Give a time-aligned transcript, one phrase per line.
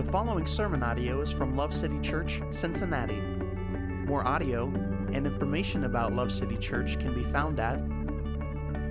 [0.00, 3.20] The following sermon audio is from Love City Church, Cincinnati.
[4.06, 4.68] More audio
[5.12, 7.78] and information about Love City Church can be found at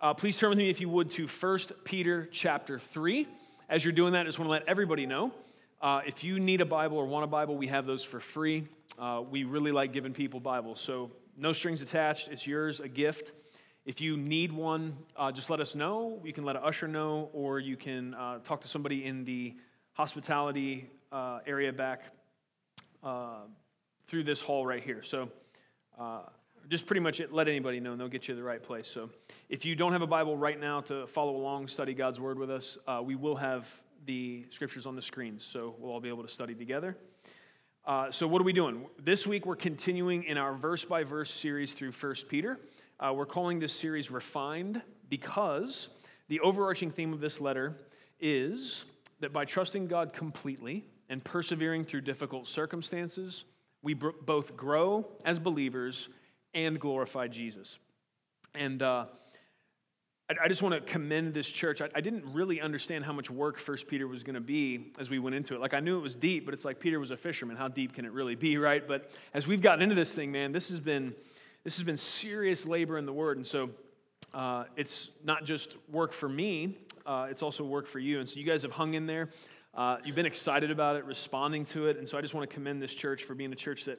[0.01, 3.27] Uh, please turn with me, if you would, to 1 Peter chapter 3.
[3.69, 5.33] As you're doing that, I just want to let everybody know
[5.81, 8.67] uh, if you need a Bible or want a Bible, we have those for free.
[8.99, 12.29] Uh, we really like giving people Bibles, so no strings attached.
[12.29, 13.33] It's yours, a gift.
[13.87, 16.21] If you need one, uh, just let us know.
[16.23, 19.55] You can let an usher know, or you can uh, talk to somebody in the
[19.95, 22.03] hospitality uh, area back
[23.03, 23.41] uh,
[24.07, 25.03] through this hall right here.
[25.03, 25.31] So
[26.71, 28.87] just pretty much let anybody know, and they'll get you to the right place.
[28.87, 29.11] So,
[29.49, 32.51] if you don't have a Bible right now to follow along, study God's Word with
[32.51, 33.69] us, uh, we will have
[34.07, 36.97] the scriptures on the screens, so we'll all be able to study together.
[37.85, 38.87] Uh, so, what are we doing?
[38.99, 42.59] This week, we're continuing in our verse by verse series through 1 Peter.
[42.99, 45.89] Uh, we're calling this series Refined because
[46.29, 47.77] the overarching theme of this letter
[48.21, 48.85] is
[49.21, 53.45] that by trusting God completely and persevering through difficult circumstances,
[53.83, 56.09] we both grow as believers
[56.55, 57.79] and glorify Jesus.
[58.55, 59.07] And uh,
[60.45, 61.81] I, just want to commend this church.
[61.81, 65.11] I, I, didn't really understand how much work First Peter was going to be as
[65.11, 65.61] we went into it.
[65.61, 67.57] Like I knew it was deep, but it's like Peter was a fisherman.
[67.57, 68.87] How deep can it really be, right?
[68.87, 71.15] But as we've gotten into this thing, man, this has been
[71.65, 73.71] this has been serious labor in the Word, and so
[74.33, 78.21] uh, it's not just work for me; uh, it's also work for you.
[78.21, 79.31] And so you guys have hung in there.
[79.75, 82.55] Uh, you've been excited about it, responding to it, and so I just want to
[82.55, 83.99] commend this church for being a church that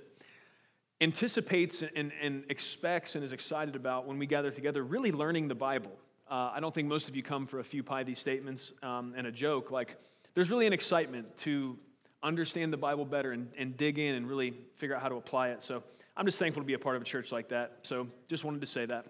[1.02, 5.56] anticipates and, and expects and is excited about when we gather together, really learning the
[5.56, 5.92] Bible.
[6.32, 9.28] Uh, I don't think most of you come for a few pithy statements um, and
[9.28, 9.70] a joke.
[9.70, 9.98] Like,
[10.34, 11.78] there's really an excitement to
[12.24, 15.50] understand the Bible better and, and dig in and really figure out how to apply
[15.50, 15.62] it.
[15.62, 15.84] So
[16.16, 17.80] I'm just thankful to be a part of a church like that.
[17.84, 19.08] So just wanted to say that.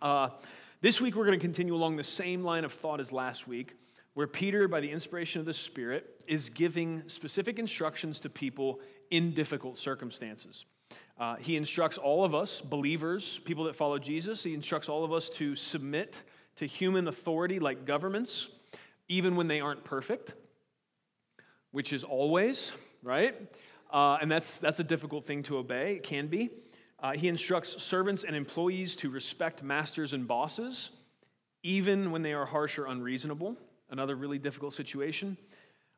[0.00, 0.28] Uh,
[0.82, 3.74] this week, we're going to continue along the same line of thought as last week,
[4.14, 8.78] where Peter, by the inspiration of the Spirit, is giving specific instructions to people
[9.10, 10.64] in difficult circumstances.
[11.18, 15.12] Uh, he instructs all of us, believers, people that follow Jesus, he instructs all of
[15.12, 16.22] us to submit
[16.56, 18.48] to human authority like governments,
[19.08, 20.34] even when they aren't perfect,
[21.70, 23.34] which is always, right?
[23.90, 26.50] Uh, and that's, that's a difficult thing to obey, it can be.
[26.98, 30.90] Uh, he instructs servants and employees to respect masters and bosses,
[31.62, 33.56] even when they are harsh or unreasonable.
[33.90, 35.36] Another really difficult situation.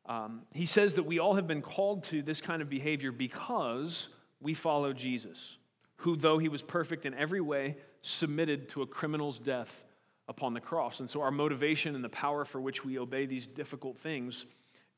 [0.07, 4.07] Um, he says that we all have been called to this kind of behavior because
[4.39, 5.57] we follow Jesus,
[5.97, 9.83] who, though he was perfect in every way, submitted to a criminal's death
[10.27, 10.99] upon the cross.
[10.99, 14.45] And so, our motivation and the power for which we obey these difficult things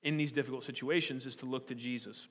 [0.04, 2.28] in these difficult situations is to look to Jesus.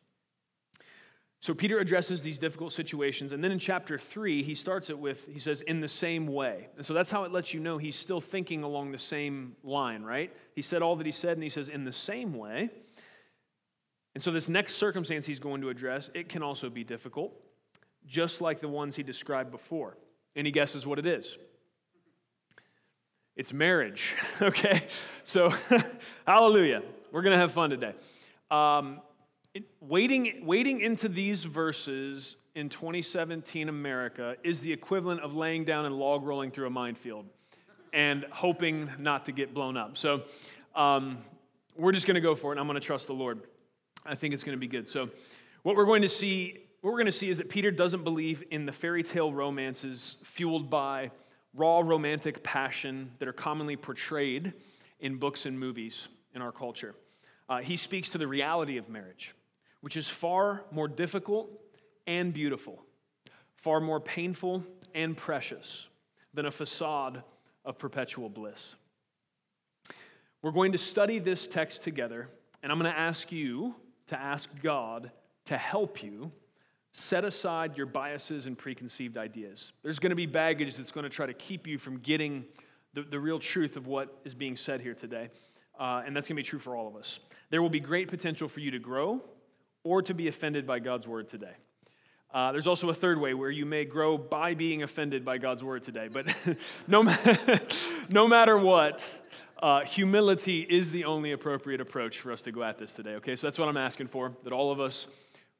[1.40, 3.32] So, Peter addresses these difficult situations.
[3.32, 6.68] And then in chapter three, he starts it with, he says, in the same way.
[6.76, 10.02] And so that's how it lets you know he's still thinking along the same line,
[10.02, 10.32] right?
[10.54, 12.70] He said all that he said, and he says, in the same way.
[14.14, 17.34] And so, this next circumstance he's going to address, it can also be difficult,
[18.06, 19.98] just like the ones he described before.
[20.34, 21.36] Any guesses what it is?
[23.36, 24.86] It's marriage, okay?
[25.24, 25.52] So,
[26.26, 26.82] hallelujah.
[27.12, 27.92] We're going to have fun today.
[28.50, 29.02] Um,
[29.52, 35.84] it, wading, wading into these verses in 2017 America is the equivalent of laying down
[35.84, 37.26] and log rolling through a minefield
[37.92, 39.98] and hoping not to get blown up.
[39.98, 40.22] So,
[40.74, 41.18] um,
[41.76, 43.42] we're just going to go for it, and I'm going to trust the Lord.
[44.06, 44.88] I think it's going to be good.
[44.88, 45.10] So,
[45.62, 48.44] what we're going to see, what we're going to see is that Peter doesn't believe
[48.50, 51.10] in the fairy tale romances fueled by
[51.56, 54.52] raw romantic passion that are commonly portrayed
[55.00, 56.94] in books and movies in our culture.
[57.48, 59.34] Uh, he speaks to the reality of marriage,
[59.80, 61.50] which is far more difficult
[62.06, 62.82] and beautiful,
[63.56, 64.62] far more painful
[64.94, 65.88] and precious
[66.34, 67.22] than a facade
[67.64, 68.74] of perpetual bliss.
[70.42, 72.28] We're going to study this text together,
[72.62, 73.74] and I'm going to ask you
[74.08, 75.10] to ask God
[75.46, 76.30] to help you
[76.98, 79.72] set aside your biases and preconceived ideas.
[79.82, 82.46] There's going to be baggage that's going to try to keep you from getting
[82.94, 85.28] the, the real truth of what is being said here today.
[85.78, 87.20] Uh, and that's going to be true for all of us.
[87.50, 89.20] There will be great potential for you to grow
[89.84, 91.52] or to be offended by God's word today.
[92.32, 95.62] Uh, there's also a third way where you may grow by being offended by God's
[95.62, 96.08] word today.
[96.10, 96.34] But
[96.88, 97.18] no, ma-
[98.10, 99.04] no matter what,
[99.62, 103.36] uh, humility is the only appropriate approach for us to go at this today, okay?
[103.36, 105.06] So that's what I'm asking for, that all of us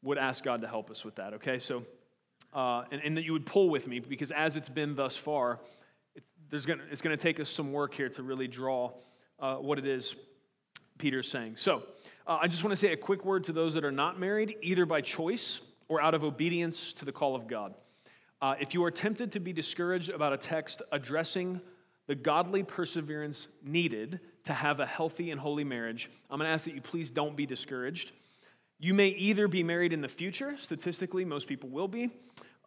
[0.02, 1.58] would ask God to help us with that, okay?
[1.58, 1.84] So,
[2.52, 5.60] uh, and, and, that you would pull with me, because as it's been thus far,
[6.14, 8.92] it's, there's gonna, it's going to take us some work here to really draw
[9.40, 10.14] uh, what it is
[10.98, 11.56] Peter's saying.
[11.56, 11.82] So,
[12.26, 14.56] uh, I just want to say a quick word to those that are not married,
[14.62, 17.74] either by choice or out of obedience to the call of God.
[18.42, 21.60] Uh, if you are tempted to be discouraged about a text addressing
[22.06, 26.64] the godly perseverance needed to have a healthy and holy marriage, I'm going to ask
[26.64, 28.12] that you please don't be discouraged.
[28.78, 32.10] You may either be married in the future, statistically, most people will be,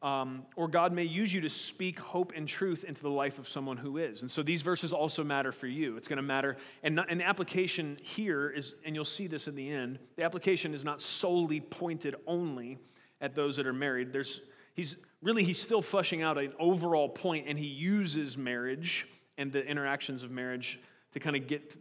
[0.01, 3.47] um, or God may use you to speak hope and truth into the life of
[3.47, 4.21] someone who is.
[4.21, 5.97] And so these verses also matter for you.
[5.97, 6.57] It's going to matter.
[6.83, 10.23] And, not, and the application here is, and you'll see this in the end, the
[10.23, 12.79] application is not solely pointed only
[13.21, 14.11] at those that are married.
[14.11, 14.41] There's,
[14.73, 19.05] he's really, he's still fleshing out an overall point, and he uses marriage
[19.37, 20.79] and the interactions of marriage
[21.13, 21.75] to kind of get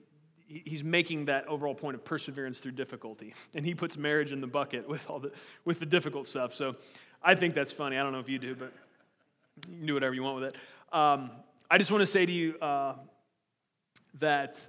[0.49, 4.47] he's making that overall point of perseverance through difficulty and he puts marriage in the
[4.47, 5.31] bucket with all the
[5.65, 6.75] with the difficult stuff so
[7.23, 7.99] I think that's funny.
[7.99, 8.73] I don't know if you do, but
[9.69, 10.97] you can do whatever you want with it.
[10.97, 11.31] Um,
[11.71, 12.95] I just want to say to you uh,
[14.21, 14.61] that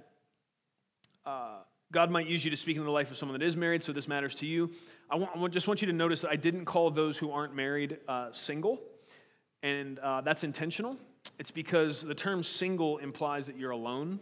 [1.24, 1.58] uh,
[1.92, 3.92] God might use you to speak in the life of someone that is married, so
[3.92, 4.70] this matters to you.
[5.08, 7.54] I, want, I just want you to notice that I didn't call those who aren't
[7.54, 8.80] married uh, single,
[9.62, 10.96] and uh, that's intentional.
[11.38, 14.18] It's because the term single implies that you're alone.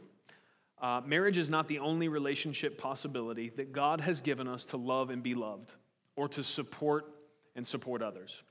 [0.81, 5.11] Uh, marriage is not the only relationship possibility that God has given us to love
[5.11, 5.73] and be loved,
[6.17, 7.07] or to support
[7.57, 8.43] and support others.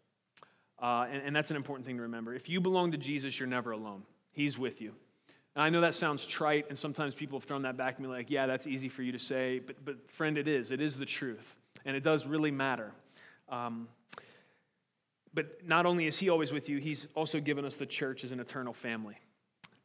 [0.81, 2.33] Uh, and, and that's an important thing to remember.
[2.33, 4.93] If you belong to Jesus, you're never alone, He's with you.
[5.55, 8.07] And I know that sounds trite, and sometimes people have thrown that back at me
[8.07, 9.59] like, yeah, that's easy for you to say.
[9.59, 10.71] But, but friend, it is.
[10.71, 11.55] It is the truth.
[11.83, 12.91] And it does really matter.
[13.49, 13.87] Um,
[15.33, 18.31] but not only is He always with you, He's also given us the church as
[18.31, 19.17] an eternal family.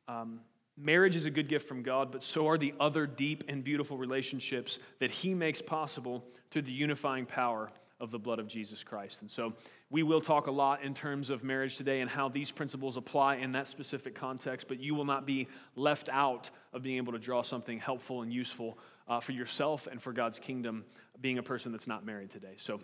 [0.08, 0.40] Um,
[0.76, 3.96] marriage is a good gift from God, but so are the other deep and beautiful
[3.96, 7.70] relationships that He makes possible through the unifying power
[8.00, 9.22] of the blood of Jesus Christ.
[9.22, 9.52] And so
[9.88, 13.36] we will talk a lot in terms of marriage today and how these principles apply
[13.36, 15.46] in that specific context, but you will not be
[15.76, 18.76] left out of being able to draw something helpful and useful
[19.06, 20.84] uh, for yourself and for God's kingdom
[21.20, 22.56] being a person that's not married today.
[22.56, 22.80] So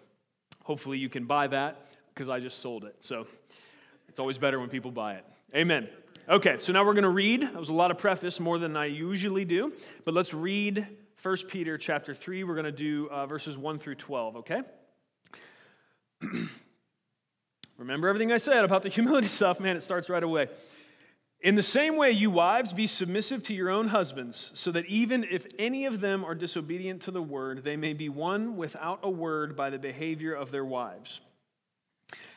[0.63, 2.95] hopefully you can buy that because I just sold it.
[3.01, 3.27] So
[4.09, 5.25] it's always better when people buy it.
[5.55, 5.89] Amen.
[6.31, 7.41] Okay, so now we're going to read.
[7.41, 9.73] That was a lot of preface, more than I usually do,
[10.05, 10.87] but let's read
[11.23, 12.45] 1 Peter chapter 3.
[12.45, 14.61] We're going to do uh, verses 1 through 12, okay?
[17.79, 20.49] Remember everything I said about the humility stuff, man, it starts right away.
[21.41, 25.25] In the same way, you wives, be submissive to your own husbands, so that even
[25.25, 29.09] if any of them are disobedient to the word, they may be won without a
[29.09, 31.21] word by the behavior of their wives.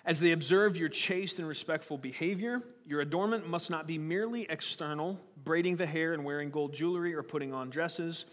[0.05, 5.19] As they observe your chaste and respectful behavior, your adornment must not be merely external,
[5.43, 8.25] braiding the hair and wearing gold jewelry or putting on dresses,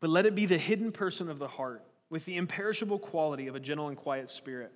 [0.00, 3.54] but let it be the hidden person of the heart, with the imperishable quality of
[3.54, 4.72] a gentle and quiet spirit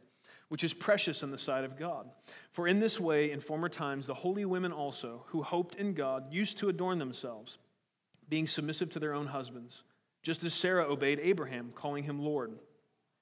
[0.50, 2.10] which is precious in the sight of God.
[2.50, 6.24] For in this way, in former times, the holy women also, who hoped in God,
[6.32, 7.58] used to adorn themselves,
[8.28, 9.84] being submissive to their own husbands,
[10.24, 12.58] just as Sarah obeyed Abraham, calling him Lord.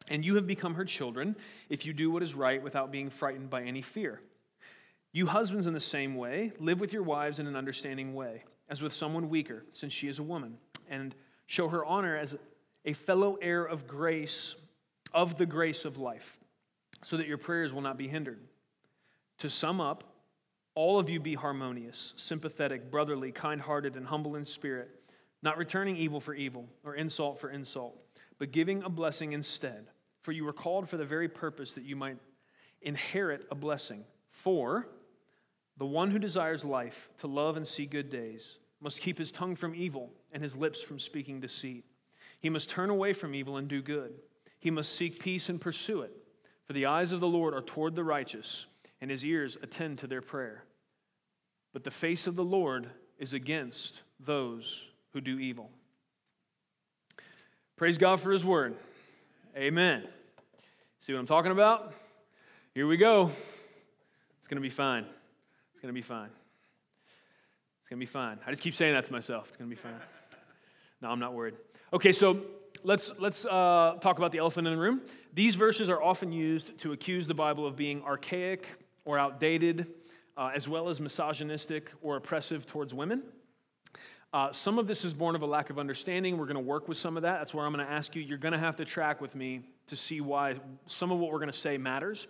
[0.08, 1.36] And you have become her children
[1.68, 4.20] if you do what is right without being frightened by any fear.
[5.12, 8.82] You husbands, in the same way, live with your wives in an understanding way, as
[8.82, 10.58] with someone weaker, since she is a woman,
[10.88, 11.14] and
[11.46, 12.36] show her honor as
[12.84, 14.54] a fellow heir of grace,
[15.12, 16.38] of the grace of life
[17.04, 18.40] so that your prayers will not be hindered.
[19.38, 20.04] To sum up,
[20.74, 24.90] all of you be harmonious, sympathetic, brotherly, kind hearted, and humble in spirit,
[25.42, 27.96] not returning evil for evil or insult for insult,
[28.38, 29.86] but giving a blessing instead.
[30.22, 32.18] For you were called for the very purpose that you might
[32.82, 34.04] inherit a blessing.
[34.30, 34.88] For
[35.76, 39.56] the one who desires life, to love and see good days, must keep his tongue
[39.56, 41.84] from evil and his lips from speaking deceit.
[42.40, 44.12] He must turn away from evil and do good.
[44.60, 46.12] He must seek peace and pursue it.
[46.66, 48.66] For the eyes of the Lord are toward the righteous,
[49.00, 50.64] and his ears attend to their prayer.
[51.72, 55.70] But the face of the Lord is against those who do evil.
[57.76, 58.76] Praise God for his word.
[59.58, 60.04] Amen.
[61.00, 61.92] See what I'm talking about?
[62.74, 63.32] Here we go.
[64.38, 65.04] It's going to be fine.
[65.72, 66.28] It's going to be fine.
[67.80, 68.38] It's going to be fine.
[68.46, 69.48] I just keep saying that to myself.
[69.48, 69.98] It's going to be fine.
[71.02, 71.54] No, I'm not worried.
[71.92, 72.40] Okay, so
[72.84, 75.00] let's, let's uh, talk about the elephant in the room.
[75.34, 78.64] These verses are often used to accuse the Bible of being archaic
[79.04, 79.88] or outdated,
[80.36, 83.24] uh, as well as misogynistic or oppressive towards women.
[84.30, 86.36] Uh, some of this is born of a lack of understanding.
[86.36, 87.38] We're going to work with some of that.
[87.38, 88.20] That's where I'm going to ask you.
[88.20, 90.56] You're going to have to track with me to see why
[90.86, 92.28] some of what we're going to say matters.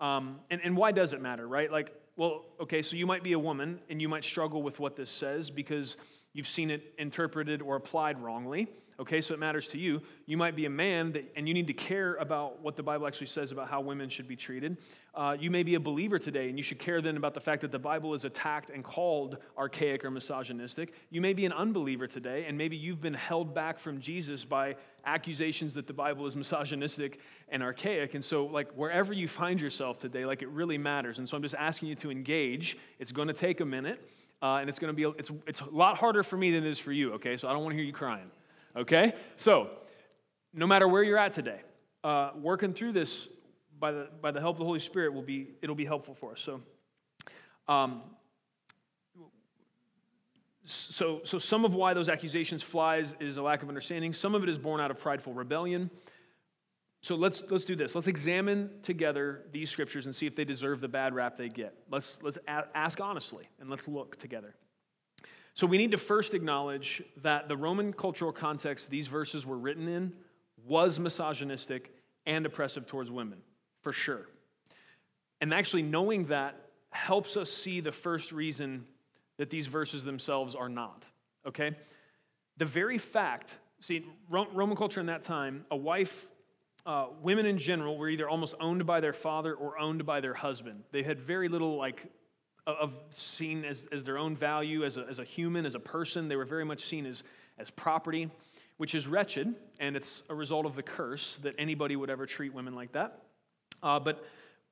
[0.00, 1.70] Um, and, and why does it matter, right?
[1.70, 4.96] Like, well, okay, so you might be a woman and you might struggle with what
[4.96, 5.96] this says because
[6.32, 8.66] you've seen it interpreted or applied wrongly.
[9.00, 10.02] Okay, so it matters to you.
[10.26, 13.06] You might be a man that, and you need to care about what the Bible
[13.06, 14.76] actually says about how women should be treated.
[15.14, 17.60] Uh, you may be a believer today, and you should care then about the fact
[17.60, 20.94] that the Bible is attacked and called archaic or misogynistic.
[21.10, 24.74] You may be an unbeliever today, and maybe you've been held back from Jesus by
[25.06, 28.14] accusations that the Bible is misogynistic and archaic.
[28.14, 31.18] And so, like, wherever you find yourself today, like, it really matters.
[31.18, 32.76] And so, I'm just asking you to engage.
[32.98, 34.00] It's going to take a minute,
[34.42, 36.70] uh, and it's going to be, it's, it's a lot harder for me than it
[36.70, 37.36] is for you, okay?
[37.36, 38.28] So, I don't want to hear you crying.
[38.78, 39.12] Okay?
[39.36, 39.70] So,
[40.54, 41.60] no matter where you're at today,
[42.04, 43.28] uh, working through this
[43.78, 46.32] by the, by the help of the Holy Spirit will be, it'll be helpful for
[46.32, 46.40] us.
[46.40, 46.60] So,
[47.66, 48.02] um,
[50.64, 54.12] so, so some of why those accusations fly is, a lack of understanding.
[54.12, 55.90] Some of it is born out of prideful rebellion.
[57.00, 57.94] So let's, let's do this.
[57.94, 61.74] Let's examine together these scriptures and see if they deserve the bad rap they get.
[61.90, 64.54] Let's, let's ask honestly and let's look together.
[65.58, 69.88] So we need to first acknowledge that the Roman cultural context these verses were written
[69.88, 70.12] in
[70.64, 71.92] was misogynistic
[72.26, 73.38] and oppressive towards women,
[73.82, 74.28] for sure.
[75.40, 76.54] And actually, knowing that
[76.90, 78.86] helps us see the first reason
[79.38, 81.04] that these verses themselves are not,
[81.44, 81.76] okay?
[82.58, 83.50] The very fact,
[83.80, 86.28] see, Roman culture in that time, a wife,
[86.86, 90.34] uh, women in general were either almost owned by their father or owned by their
[90.34, 90.84] husband.
[90.92, 92.06] They had very little, like,
[92.72, 96.28] of seen as, as their own value as a, as a human, as a person.
[96.28, 97.22] They were very much seen as,
[97.58, 98.30] as property,
[98.76, 102.52] which is wretched, and it's a result of the curse that anybody would ever treat
[102.52, 103.22] women like that.
[103.82, 104.24] Uh, but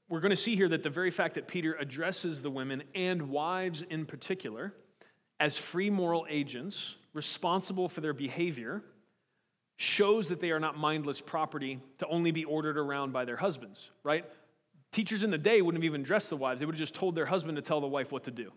[0.08, 3.30] we're going to see here that the very fact that Peter addresses the women and
[3.30, 4.72] wives in particular
[5.40, 8.82] as free moral agents responsible for their behavior
[9.76, 13.90] shows that they are not mindless property to only be ordered around by their husbands,
[14.02, 14.24] right?
[14.92, 16.60] Teachers in the day wouldn't have even dressed the wives.
[16.60, 18.52] They would have just told their husband to tell the wife what to do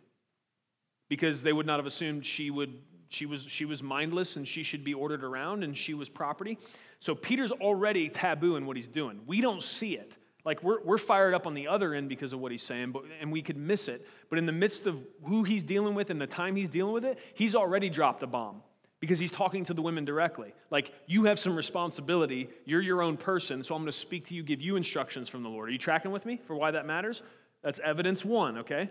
[1.10, 2.74] because they would not have assumed she, would,
[3.10, 6.58] she, was, she was mindless and she should be ordered around and she was property.
[7.00, 9.22] So Peter's already taboo in what he's doing.
[9.26, 10.14] We don't see it.
[10.46, 13.04] Like we're, we're fired up on the other end because of what he's saying, but,
[13.20, 14.08] and we could miss it.
[14.30, 17.06] But in the midst of who he's dealing with and the time he's dealing with
[17.06, 18.62] it, he's already dropped a bomb
[19.00, 20.54] because he's talking to the women directly.
[20.72, 22.50] Like, you have some responsibility.
[22.66, 25.44] You're your own person, so I'm going to speak to you, give you instructions from
[25.44, 25.70] the Lord.
[25.70, 27.22] Are you tracking with me for why that matters?
[27.64, 28.90] That's evidence one, okay?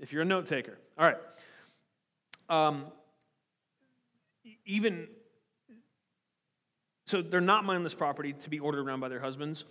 [0.00, 0.78] If you're a note taker.
[0.98, 1.16] All right.
[2.48, 2.86] Um,
[4.64, 5.08] even,
[7.06, 9.64] so they're not mindless property to be ordered around by their husbands.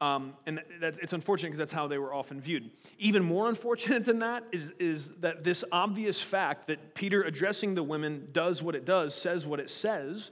[0.00, 2.70] Um, and it's unfortunate because that's how they were often viewed.
[2.98, 7.82] Even more unfortunate than that is, is that this obvious fact that Peter addressing the
[7.82, 10.30] women does what it does, says what it says,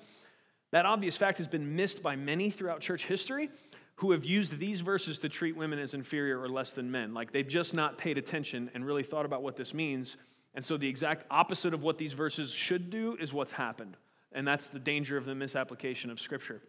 [0.70, 3.50] that obvious fact has been missed by many throughout church history
[3.96, 7.12] who have used these verses to treat women as inferior or less than men.
[7.12, 10.16] Like they've just not paid attention and really thought about what this means.
[10.54, 13.96] And so the exact opposite of what these verses should do is what's happened.
[14.32, 16.62] And that's the danger of the misapplication of Scripture.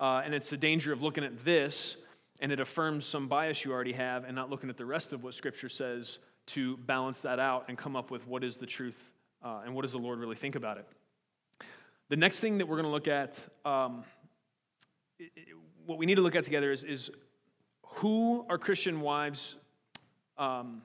[0.00, 1.96] Uh, and it's the danger of looking at this
[2.40, 5.22] and it affirms some bias you already have and not looking at the rest of
[5.22, 8.96] what Scripture says to balance that out and come up with what is the truth
[9.44, 10.86] uh, and what does the Lord really think about it.
[12.08, 14.04] The next thing that we're going to look at, um,
[15.18, 15.30] it,
[15.84, 17.10] what we need to look at together is, is
[17.82, 19.56] who are Christian wives
[20.38, 20.80] um,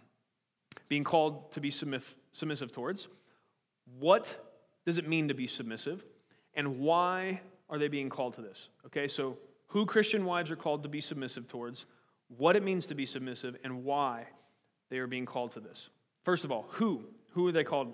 [0.90, 3.08] being called to be submissive towards?
[3.98, 4.36] What
[4.86, 6.06] does it mean to be submissive?
[6.54, 8.70] And why are they being called to this?
[8.86, 11.86] Okay, so who Christian wives are called to be submissive towards,
[12.38, 14.26] what it means to be submissive, and why
[14.90, 15.90] they are being called to this.
[16.24, 17.04] First of all, who?
[17.32, 17.94] Who are they called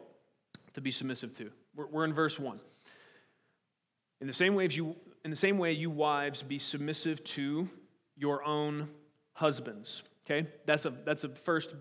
[0.74, 1.52] to be submissive to?
[1.76, 2.60] We're, we're in verse 1.
[4.22, 7.68] In the same way, you, in the same way, you wives be submissive to
[8.16, 8.88] your own
[9.34, 10.04] husbands.
[10.26, 11.74] Okay, that's a that's a first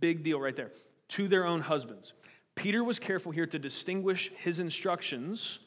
[0.00, 0.72] big deal right there.
[1.10, 2.12] To their own husbands.
[2.54, 5.58] Peter was careful here to distinguish his instructions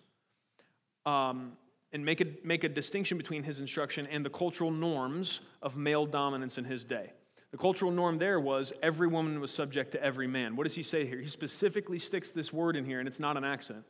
[1.05, 1.53] um,
[1.91, 6.05] and make a, make a distinction between his instruction and the cultural norms of male
[6.05, 7.11] dominance in his day.
[7.51, 10.55] The cultural norm there was every woman was subject to every man.
[10.55, 11.19] What does he say here?
[11.19, 13.85] He specifically sticks this word in here, and it's not an accident.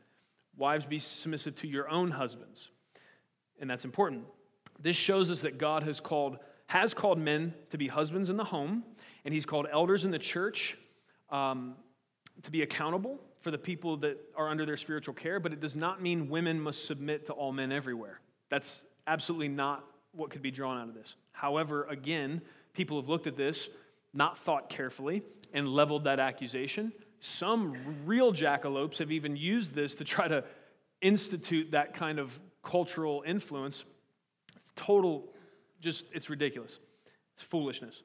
[0.56, 2.70] Wives, be submissive to your own husbands.
[3.60, 4.24] And that's important.
[4.80, 8.44] This shows us that God has called, has called men to be husbands in the
[8.44, 8.82] home,
[9.26, 10.78] and he's called elders in the church
[11.28, 11.74] um,
[12.42, 15.74] to be accountable for the people that are under their spiritual care, but it does
[15.74, 18.20] not mean women must submit to all men everywhere.
[18.50, 21.16] That's absolutely not what could be drawn out of this.
[21.32, 22.42] However, again,
[22.74, 23.68] people have looked at this,
[24.12, 26.92] not thought carefully, and leveled that accusation.
[27.20, 30.44] Some real jackalopes have even used this to try to
[31.00, 33.84] institute that kind of cultural influence.
[34.56, 35.32] It's total,
[35.80, 36.78] just, it's ridiculous.
[37.34, 38.02] It's foolishness.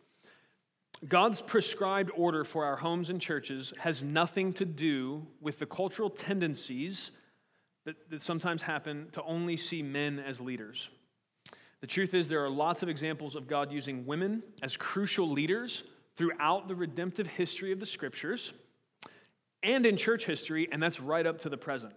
[1.08, 6.10] God's prescribed order for our homes and churches has nothing to do with the cultural
[6.10, 7.12] tendencies
[7.86, 10.90] that, that sometimes happen to only see men as leaders.
[11.82, 15.84] The truth is, there are lots of examples of God using women as crucial leaders
[16.16, 18.54] throughout the redemptive history of the scriptures
[19.62, 21.94] and in church history, and that's right up to the present.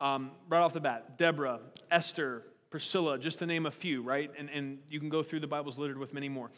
[0.00, 4.30] Um, right off the bat, Deborah, Esther, Priscilla, just to name a few, right?
[4.38, 6.50] And, and you can go through the Bible's littered with many more.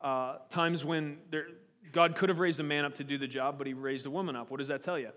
[0.00, 1.46] Uh, times when there,
[1.92, 4.10] God could have raised a man up to do the job, but he raised a
[4.10, 4.50] woman up.
[4.50, 5.10] What does that tell you?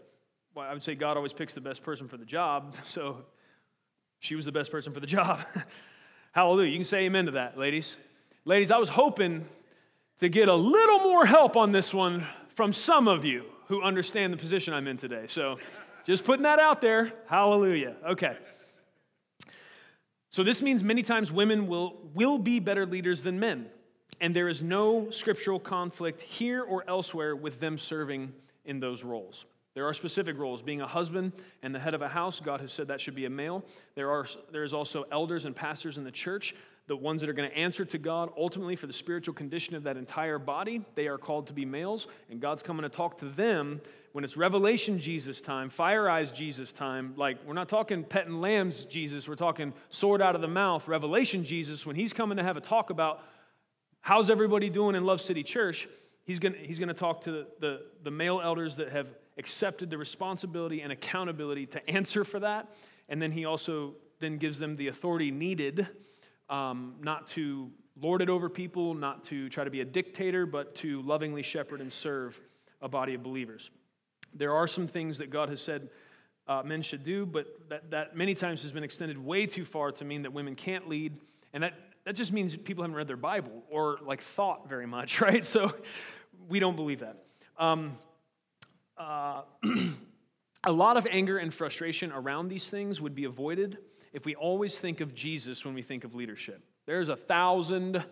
[0.56, 3.26] Well, I would say God always picks the best person for the job, so
[4.20, 5.46] she was the best person for the job.
[6.32, 6.70] Hallelujah.
[6.70, 7.98] You can say amen to that, ladies.
[8.46, 9.46] Ladies, I was hoping
[10.20, 14.34] to get a little more help on this one from some of you who understand
[14.34, 15.26] the position I'm in today.
[15.28, 15.60] So
[16.06, 17.14] just putting that out there.
[17.28, 17.96] Hallelujah.
[18.10, 18.38] Okay.
[20.30, 23.68] So this means many times women will, will be better leaders than men.
[24.22, 28.34] And there is no scriptural conflict here or elsewhere with them serving
[28.66, 29.46] in those roles.
[29.76, 30.62] There are specific roles.
[30.62, 31.32] Being a husband
[31.64, 33.64] and the head of a house, God has said that should be a male.
[33.96, 36.56] There are there is also elders and pastors in the church,
[36.88, 39.84] the ones that are going to answer to God ultimately for the spiritual condition of
[39.84, 40.84] that entire body.
[40.96, 43.80] They are called to be males, and God's coming to talk to them
[44.12, 47.14] when it's Revelation Jesus time, fire eyes Jesus time.
[47.16, 51.44] Like we're not talking petting lambs Jesus, we're talking sword out of the mouth Revelation
[51.44, 51.86] Jesus.
[51.86, 53.24] When He's coming to have a talk about
[54.02, 55.88] how's everybody doing in Love City Church,
[56.30, 59.08] He's going he's to talk to the, the, the male elders that have
[59.40, 62.70] accepted the responsibility and accountability to answer for that.
[63.08, 65.88] And then he also then gives them the authority needed
[66.48, 70.76] um, not to lord it over people, not to try to be a dictator, but
[70.76, 72.40] to lovingly shepherd and serve
[72.80, 73.72] a body of believers.
[74.32, 75.90] There are some things that God has said
[76.48, 79.92] uh, men should do, but that, that many times has been extended way too far
[79.94, 81.16] to mean that women can't lead.
[81.54, 81.74] And that,
[82.06, 85.46] that just means people haven't read their Bible or like thought very much, right?
[85.46, 85.74] So
[86.48, 87.18] we don't believe that.
[87.58, 87.98] Um,
[88.98, 89.42] uh,
[90.66, 93.78] a lot of anger and frustration around these things would be avoided
[94.12, 96.64] if we always think of Jesus when we think of leadership.
[96.86, 98.04] There's a thousand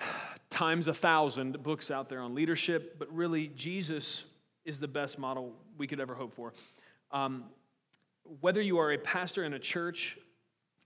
[0.50, 4.24] times a thousand books out there on leadership, but really, Jesus
[4.64, 6.52] is the best model we could ever hope for.
[7.10, 7.44] Um,
[8.40, 10.18] whether you are a pastor in a church,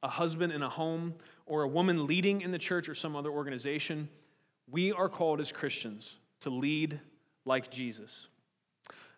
[0.02, 1.14] a husband in a home,
[1.46, 4.08] or a woman leading in the church or some other organization,
[4.70, 7.00] we are called as Christians to lead
[7.44, 8.28] like Jesus.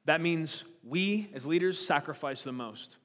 [0.05, 2.97] That means we, as leaders, sacrifice the most,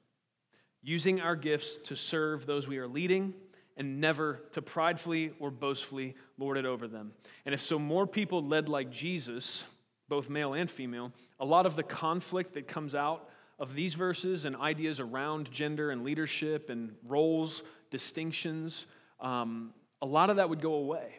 [0.82, 3.34] using our gifts to serve those we are leading
[3.76, 7.12] and never to pridefully or boastfully lord it over them.
[7.46, 9.64] And if so more people led like Jesus,
[10.08, 14.44] both male and female, a lot of the conflict that comes out of these verses
[14.44, 18.86] and ideas around gender and leadership and roles, distinctions,
[19.20, 21.18] um, a lot of that would go away.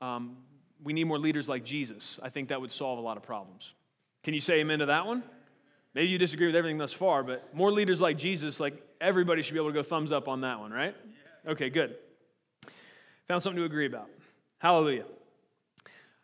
[0.00, 0.36] Um,
[0.82, 2.18] we need more leaders like Jesus.
[2.22, 3.72] I think that would solve a lot of problems.
[4.22, 5.22] Can you say amen to that one?
[5.94, 9.54] Maybe you disagree with everything thus far, but more leaders like Jesus, like everybody should
[9.54, 10.94] be able to go thumbs up on that one, right?
[11.46, 11.96] Okay, good.
[13.28, 14.08] Found something to agree about.
[14.58, 15.04] Hallelujah.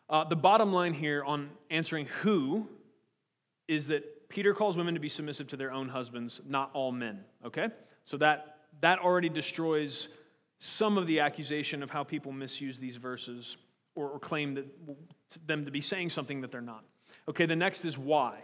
[0.09, 2.67] Uh, the bottom line here on answering who
[3.67, 7.23] is that Peter calls women to be submissive to their own husbands, not all men,
[7.45, 7.69] okay?
[8.05, 10.07] So that, that already destroys
[10.65, 13.57] some of the accusation of how people misuse these verses
[13.93, 14.65] or, or claim that,
[15.45, 16.83] them to be saying something that they're not.
[17.29, 18.39] Okay, the next is why.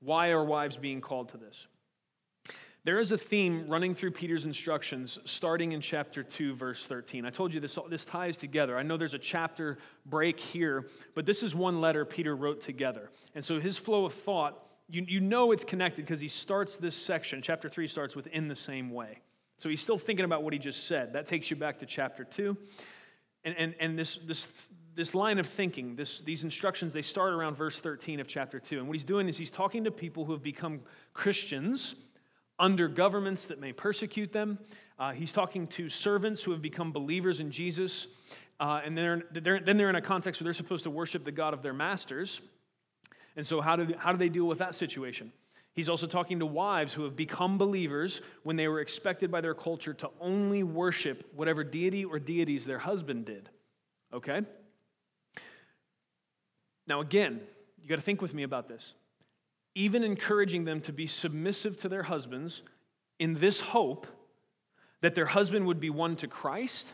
[0.00, 1.66] Why are wives being called to this?
[2.84, 7.24] There is a theme running through Peter's instructions starting in chapter 2, verse 13.
[7.24, 8.76] I told you this, this ties together.
[8.76, 13.10] I know there's a chapter break here, but this is one letter Peter wrote together.
[13.34, 16.94] And so his flow of thought, you, you know it's connected because he starts this
[16.94, 17.40] section.
[17.40, 19.20] Chapter 3 starts with in the same way.
[19.64, 21.14] So he's still thinking about what he just said.
[21.14, 22.54] That takes you back to chapter 2.
[23.44, 24.46] And, and, and this, this
[24.94, 28.80] this line of thinking, this, these instructions, they start around verse 13 of chapter 2.
[28.80, 30.82] And what he's doing is he's talking to people who have become
[31.14, 31.94] Christians
[32.58, 34.58] under governments that may persecute them.
[34.98, 38.06] Uh, he's talking to servants who have become believers in Jesus.
[38.60, 41.32] Uh, and they're, they're, then they're in a context where they're supposed to worship the
[41.32, 42.42] God of their masters.
[43.34, 45.32] And so, how do, how do they deal with that situation?
[45.74, 49.54] He's also talking to wives who have become believers when they were expected by their
[49.54, 53.48] culture to only worship whatever deity or deities their husband did.
[54.12, 54.42] Okay?
[56.86, 57.40] Now, again,
[57.82, 58.94] you got to think with me about this.
[59.74, 62.62] Even encouraging them to be submissive to their husbands
[63.18, 64.06] in this hope
[65.00, 66.92] that their husband would be won to Christ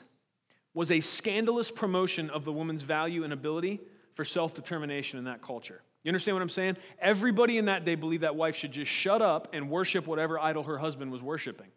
[0.72, 3.80] was a scandalous promotion of the woman's value and ability
[4.14, 5.82] for self determination in that culture.
[6.02, 6.76] You understand what I'm saying?
[7.00, 10.62] Everybody in that day believed that wife should just shut up and worship whatever idol
[10.62, 11.68] her husband was worshiping.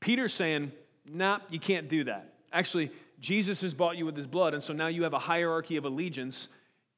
[0.00, 0.70] Peter's saying,
[1.10, 2.34] nah, you can't do that.
[2.52, 2.90] Actually,
[3.20, 5.84] Jesus has bought you with his blood, and so now you have a hierarchy of
[5.84, 6.48] allegiance.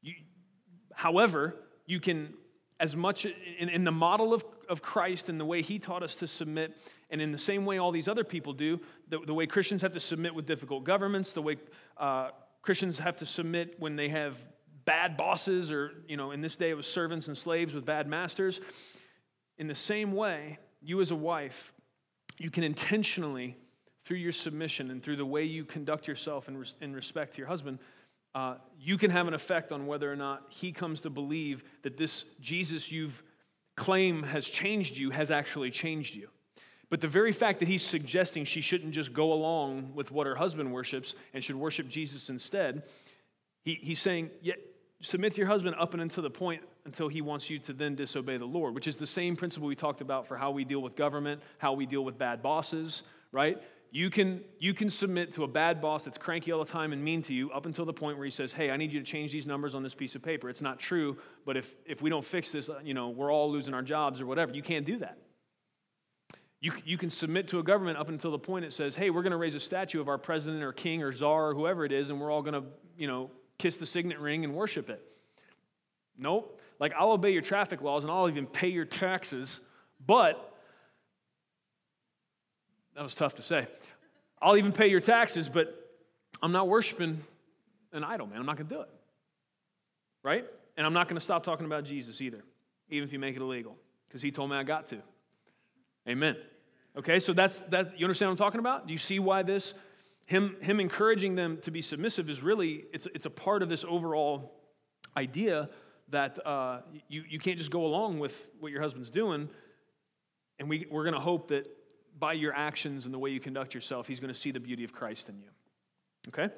[0.02, 0.14] You,
[0.92, 2.34] However, you can,
[2.78, 6.14] as much in, in the model of, of Christ and the way he taught us
[6.16, 6.76] to submit,
[7.10, 9.92] and in the same way all these other people do, the, the way Christians have
[9.92, 11.56] to submit with difficult governments, the way
[11.96, 14.46] uh, Christians have to submit when they have
[14.90, 18.08] bad bosses, or, you know, in this day it was servants and slaves with bad
[18.08, 18.60] masters.
[19.56, 21.72] In the same way, you as a wife,
[22.38, 23.56] you can intentionally,
[24.04, 27.38] through your submission and through the way you conduct yourself in, res- in respect to
[27.38, 27.78] your husband,
[28.34, 31.96] uh, you can have an effect on whether or not he comes to believe that
[31.96, 33.22] this Jesus you've
[33.76, 36.28] claim has changed you has actually changed you.
[36.88, 40.34] But the very fact that he's suggesting she shouldn't just go along with what her
[40.34, 42.82] husband worships and should worship Jesus instead,
[43.62, 44.54] he, he's saying, yeah,
[45.02, 47.94] submit to your husband up and until the point until he wants you to then
[47.94, 50.80] disobey the Lord, which is the same principle we talked about for how we deal
[50.80, 53.58] with government, how we deal with bad bosses, right?
[53.92, 57.02] You can, you can submit to a bad boss that's cranky all the time and
[57.02, 59.04] mean to you up until the point where he says, Hey, I need you to
[59.04, 60.48] change these numbers on this piece of paper.
[60.48, 63.74] It's not true, but if, if we don't fix this, you know, we're all losing
[63.74, 64.52] our jobs or whatever.
[64.52, 65.18] You can't do that.
[66.60, 69.22] You, you can submit to a government up until the point it says, Hey, we're
[69.22, 71.90] going to raise a statue of our president or king or czar or whoever it
[71.90, 72.62] is, and we're all going to,
[72.96, 73.30] you know,
[73.60, 75.02] kiss the signet ring and worship it.
[76.18, 76.60] Nope.
[76.78, 79.60] Like, I'll obey your traffic laws and I'll even pay your taxes,
[80.04, 80.54] but
[82.94, 83.68] that was tough to say.
[84.40, 85.76] I'll even pay your taxes, but
[86.42, 87.22] I'm not worshiping
[87.92, 88.38] an idol, man.
[88.38, 88.88] I'm not going to do it.
[90.22, 90.46] Right?
[90.76, 92.42] And I'm not going to stop talking about Jesus either,
[92.88, 93.76] even if you make it illegal,
[94.08, 94.98] because he told me I got to.
[96.08, 96.36] Amen.
[96.96, 97.98] Okay, so that's that.
[97.98, 98.86] You understand what I'm talking about?
[98.86, 99.74] Do you see why this,
[100.30, 103.84] him, him encouraging them to be submissive is really, it's, it's a part of this
[103.88, 104.52] overall
[105.16, 105.68] idea
[106.10, 109.50] that uh, you, you can't just go along with what your husband's doing,
[110.60, 111.66] and we, we're going to hope that
[112.16, 114.84] by your actions and the way you conduct yourself, he's going to see the beauty
[114.84, 115.48] of Christ in you.
[116.28, 116.48] Okay?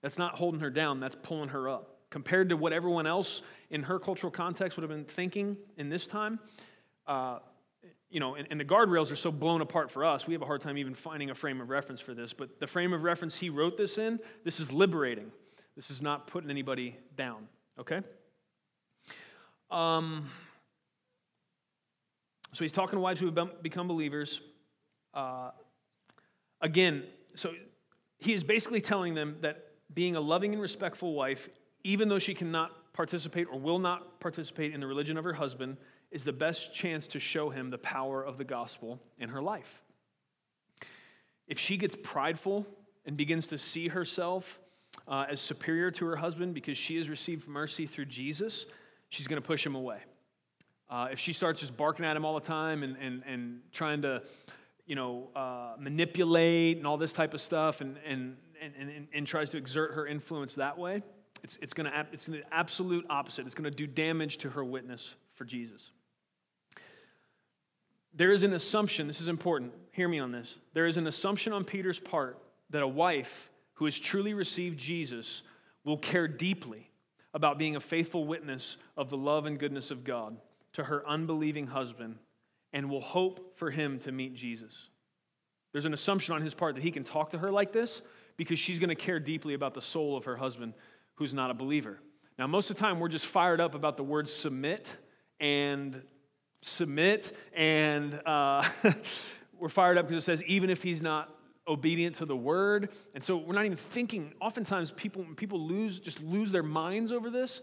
[0.00, 1.96] That's not holding her down, that's pulling her up.
[2.10, 6.06] Compared to what everyone else in her cultural context would have been thinking in this
[6.06, 6.38] time,
[7.08, 7.40] uh,
[8.10, 10.46] you know, and, and, the guardrails are so blown apart for us, we have a
[10.46, 12.32] hard time even finding a frame of reference for this.
[12.32, 15.30] But the frame of reference he wrote this in, this is liberating.
[15.76, 17.46] This is not putting anybody down,
[17.78, 18.00] okay?
[19.70, 20.30] Um,
[22.52, 24.40] so he's talking to wives who have become believers.
[25.12, 25.50] Uh,
[26.60, 27.52] again, so
[28.18, 31.48] he is basically telling them that being a loving and respectful wife,
[31.84, 35.76] even though she cannot participate or will not participate in the religion of her husband,
[36.10, 39.82] is the best chance to show him the power of the gospel in her life.
[41.46, 42.66] If she gets prideful
[43.06, 44.58] and begins to see herself
[45.06, 48.66] uh, as superior to her husband because she has received mercy through Jesus,
[49.08, 49.98] she's going to push him away.
[50.90, 54.02] Uh, if she starts just barking at him all the time and, and, and trying
[54.02, 54.22] to
[54.86, 59.26] you know, uh, manipulate and all this type of stuff and, and, and, and, and
[59.26, 61.02] tries to exert her influence that way,
[61.44, 63.46] it's, it's going to it's the absolute opposite.
[63.46, 65.92] It's going to do damage to her witness for Jesus.
[68.18, 70.56] There is an assumption, this is important, hear me on this.
[70.74, 72.36] There is an assumption on Peter's part
[72.70, 75.42] that a wife who has truly received Jesus
[75.84, 76.90] will care deeply
[77.32, 80.36] about being a faithful witness of the love and goodness of God
[80.72, 82.16] to her unbelieving husband
[82.72, 84.88] and will hope for him to meet Jesus.
[85.70, 88.02] There's an assumption on his part that he can talk to her like this
[88.36, 90.74] because she's going to care deeply about the soul of her husband
[91.14, 92.00] who's not a believer.
[92.36, 94.88] Now, most of the time, we're just fired up about the word submit
[95.38, 96.02] and
[96.60, 98.68] submit, and uh,
[99.58, 101.34] we're fired up because it says, even if he's not
[101.68, 102.88] obedient to the word.
[103.14, 107.30] And so we're not even thinking, oftentimes, people, people lose, just lose their minds over
[107.30, 107.60] this.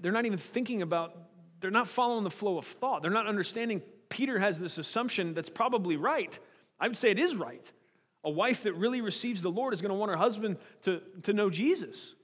[0.00, 1.16] They're not even thinking about,
[1.60, 3.02] they're not following the flow of thought.
[3.02, 6.38] They're not understanding Peter has this assumption that's probably right.
[6.78, 7.64] I would say it is right.
[8.24, 11.32] A wife that really receives the Lord is going to want her husband to, to
[11.32, 12.14] know Jesus.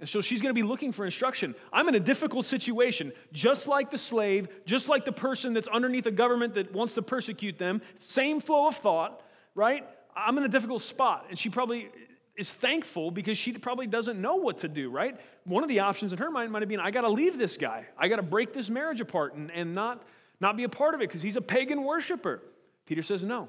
[0.00, 1.54] And so she's going to be looking for instruction.
[1.72, 6.06] I'm in a difficult situation, just like the slave, just like the person that's underneath
[6.06, 7.80] a government that wants to persecute them.
[7.98, 9.22] Same flow of thought,
[9.54, 9.86] right?
[10.16, 11.26] I'm in a difficult spot.
[11.30, 11.90] And she probably
[12.36, 15.16] is thankful because she probably doesn't know what to do, right?
[15.44, 17.56] One of the options in her mind might have been I got to leave this
[17.56, 17.86] guy.
[17.96, 20.02] I got to break this marriage apart and, and not
[20.40, 22.42] not be a part of it because he's a pagan worshiper.
[22.86, 23.48] Peter says, no.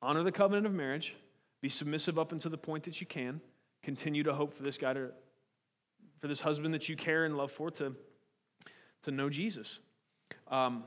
[0.00, 1.14] Honor the covenant of marriage,
[1.60, 3.40] be submissive up until the point that you can,
[3.82, 5.10] continue to hope for this guy to,
[6.20, 7.94] for this husband that you care and love for to,
[9.04, 9.78] to know Jesus.
[10.48, 10.84] Um,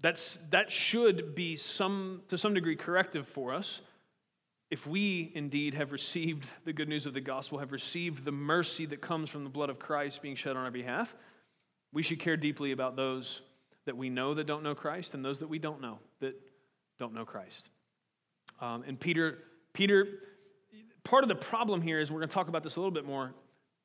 [0.00, 3.80] that's, that should be some, to some degree corrective for us
[4.70, 8.84] if we indeed have received the good news of the gospel, have received the mercy
[8.86, 11.14] that comes from the blood of Christ being shed on our behalf,
[11.92, 13.40] we should care deeply about those
[13.86, 16.38] that we know that don't know Christ and those that we don't know that
[16.98, 17.70] don't know Christ.
[18.60, 19.38] Um, and Peter,
[19.72, 20.06] Peter,
[21.08, 23.06] part of the problem here is we're going to talk about this a little bit
[23.06, 23.32] more.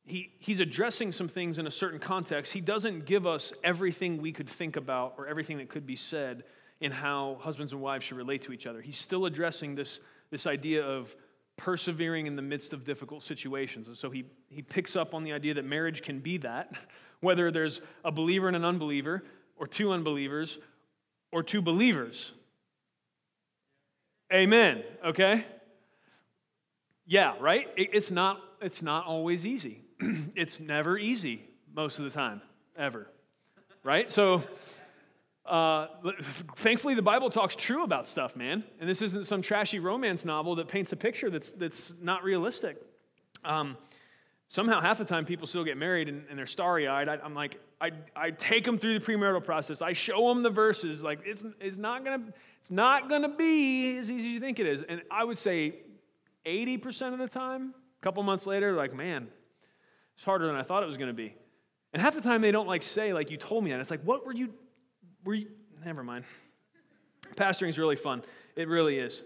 [0.06, 2.52] he, he's addressing some things in a certain context.
[2.52, 6.44] He doesn't give us everything we could think about or everything that could be said
[6.82, 8.82] in how husbands and wives should relate to each other.
[8.82, 11.16] He's still addressing this, this idea of
[11.56, 13.88] persevering in the midst of difficult situations.
[13.88, 16.74] And so he, he picks up on the idea that marriage can be that,
[17.22, 19.24] whether there's a believer and an unbeliever,
[19.56, 20.58] or two unbelievers,
[21.32, 22.34] or two believers.
[24.34, 25.46] Amen, okay?
[27.06, 27.68] Yeah, right?
[27.76, 29.82] It, it's, not, it's not always easy.
[30.36, 32.42] it's never easy most of the time,
[32.78, 33.08] ever.
[33.84, 34.12] Right?
[34.12, 34.44] So,
[35.46, 35.88] uh,
[36.56, 38.64] thankfully, the Bible talks true about stuff, man.
[38.80, 42.78] And this isn't some trashy romance novel that paints a picture that's, that's not realistic.
[43.44, 43.78] Um,
[44.48, 47.10] somehow, half the time, people still get married and, and they're starry eyed.
[47.10, 49.82] I'm like, I, I take them through the premarital process.
[49.82, 51.04] I show them the verses.
[51.04, 54.40] Like, it's, it's not going to it's not going to be as easy as you
[54.40, 54.84] think it is.
[54.88, 55.80] And I would say
[56.46, 59.28] 80% of the time, a couple months later, like, man,
[60.16, 61.36] it's harder than I thought it was going to be.
[61.94, 63.80] And half the time they don't like say, like, you told me that.
[63.80, 64.54] It's like, what were you,
[65.24, 65.50] were you,
[65.86, 66.26] never mind.
[67.36, 68.24] Pastoring is really fun.
[68.56, 69.24] It really is.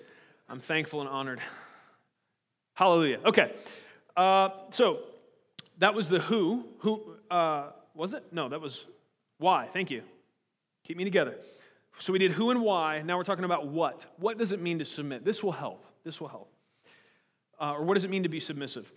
[0.49, 1.41] I'm thankful and honored.
[2.73, 3.19] Hallelujah.
[3.25, 3.53] Okay.
[4.15, 4.99] Uh, so
[5.79, 6.65] that was the who.
[6.79, 8.23] Who uh, was it?
[8.31, 8.85] No, that was
[9.39, 9.67] why.
[9.71, 10.03] Thank you.
[10.83, 11.35] Keep me together.
[11.99, 13.01] So we did who and why.
[13.01, 14.05] Now we're talking about what.
[14.17, 15.25] What does it mean to submit?
[15.25, 15.85] This will help.
[16.03, 16.51] This will help.
[17.59, 18.91] Uh, or what does it mean to be submissive?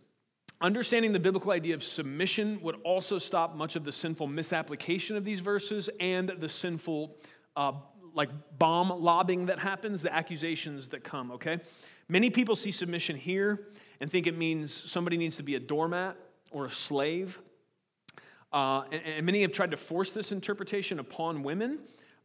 [0.60, 5.24] Understanding the biblical idea of submission would also stop much of the sinful misapplication of
[5.24, 7.16] these verses and the sinful,
[7.56, 7.72] uh,
[8.14, 11.58] like, bomb lobbing that happens, the accusations that come, okay?
[12.08, 13.68] Many people see submission here
[14.00, 16.16] and think it means somebody needs to be a doormat
[16.50, 17.40] or a slave.
[18.52, 21.78] Uh, and, and, many have tried to force this interpretation upon women,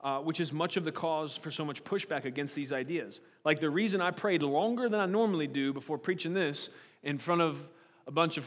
[0.06, 3.22] uh, which is much of the cause for so much pushback against these ideas.
[3.44, 6.70] Like the reason I prayed longer than I normally do before preaching this
[7.02, 7.58] in front of
[8.06, 8.46] a bunch of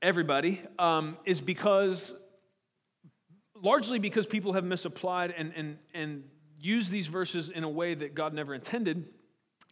[0.00, 2.14] everybody um, is because,
[3.54, 6.24] largely because people have misapplied and, and, and
[6.58, 9.04] used these verses in a way that God never intended,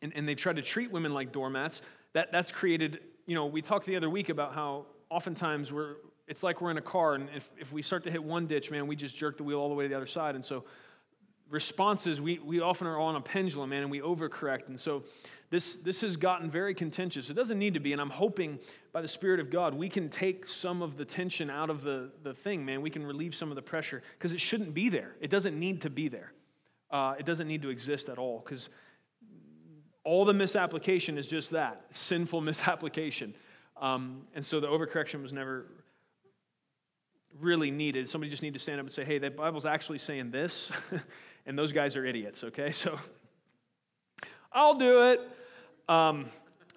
[0.03, 1.81] and, and they've tried to treat women like doormats.
[2.13, 5.95] That, that's created, you know, we talked the other week about how oftentimes we're,
[6.29, 8.71] it's like we're in a car, and if, if we start to hit one ditch,
[8.71, 10.35] man, we just jerk the wheel all the way to the other side.
[10.35, 10.65] And so
[11.51, 14.69] responses, we, we often are on a pendulum, man, and we overcorrect.
[14.69, 15.05] And so
[15.51, 17.31] this, this has gotten very contentious.
[17.31, 18.59] It doesn't need to be, and I'm hoping
[18.93, 22.11] by the Spirit of God, we can take some of the tension out of the,
[22.23, 22.83] the thing, man.
[22.83, 25.15] We can relieve some of the pressure because it shouldn't be there.
[25.21, 26.33] It doesn't need to be there.
[26.91, 28.69] Uh, it doesn't need to exist at all because
[30.05, 33.35] all the misapplication is just that sinful misapplication.
[33.81, 35.67] Um, and so the overcorrection was never
[37.41, 38.09] really needed.
[38.09, 40.71] Somebody just need to stand up and say, hey, the Bible's actually saying this,
[41.47, 42.73] and those guys are idiots, okay?
[42.73, 42.99] So
[44.53, 45.21] I'll do it.
[45.89, 46.27] Um,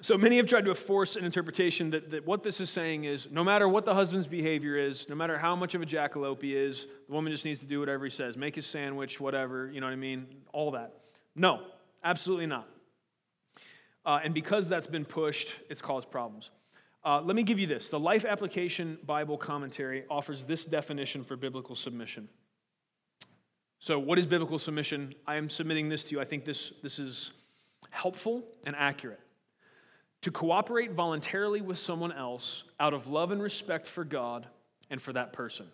[0.02, 3.28] so many have tried to force an interpretation that, that what this is saying is
[3.30, 6.56] no matter what the husband's behavior is, no matter how much of a jackalope he
[6.56, 9.80] is, the woman just needs to do whatever he says, make his sandwich, whatever, you
[9.80, 10.26] know what I mean?
[10.54, 10.94] All that.
[11.36, 11.62] No,
[12.04, 12.68] absolutely not.
[14.04, 16.50] Uh, and because that's been pushed, it's caused problems.
[17.04, 17.90] Uh, let me give you this.
[17.90, 22.30] The Life Application Bible Commentary offers this definition for biblical submission.
[23.80, 25.16] So, what is biblical submission?
[25.26, 26.22] I am submitting this to you.
[26.22, 27.32] I think this, this is
[27.90, 29.20] helpful and accurate.
[30.22, 34.46] To cooperate voluntarily with someone else out of love and respect for God
[34.92, 35.66] and for that person.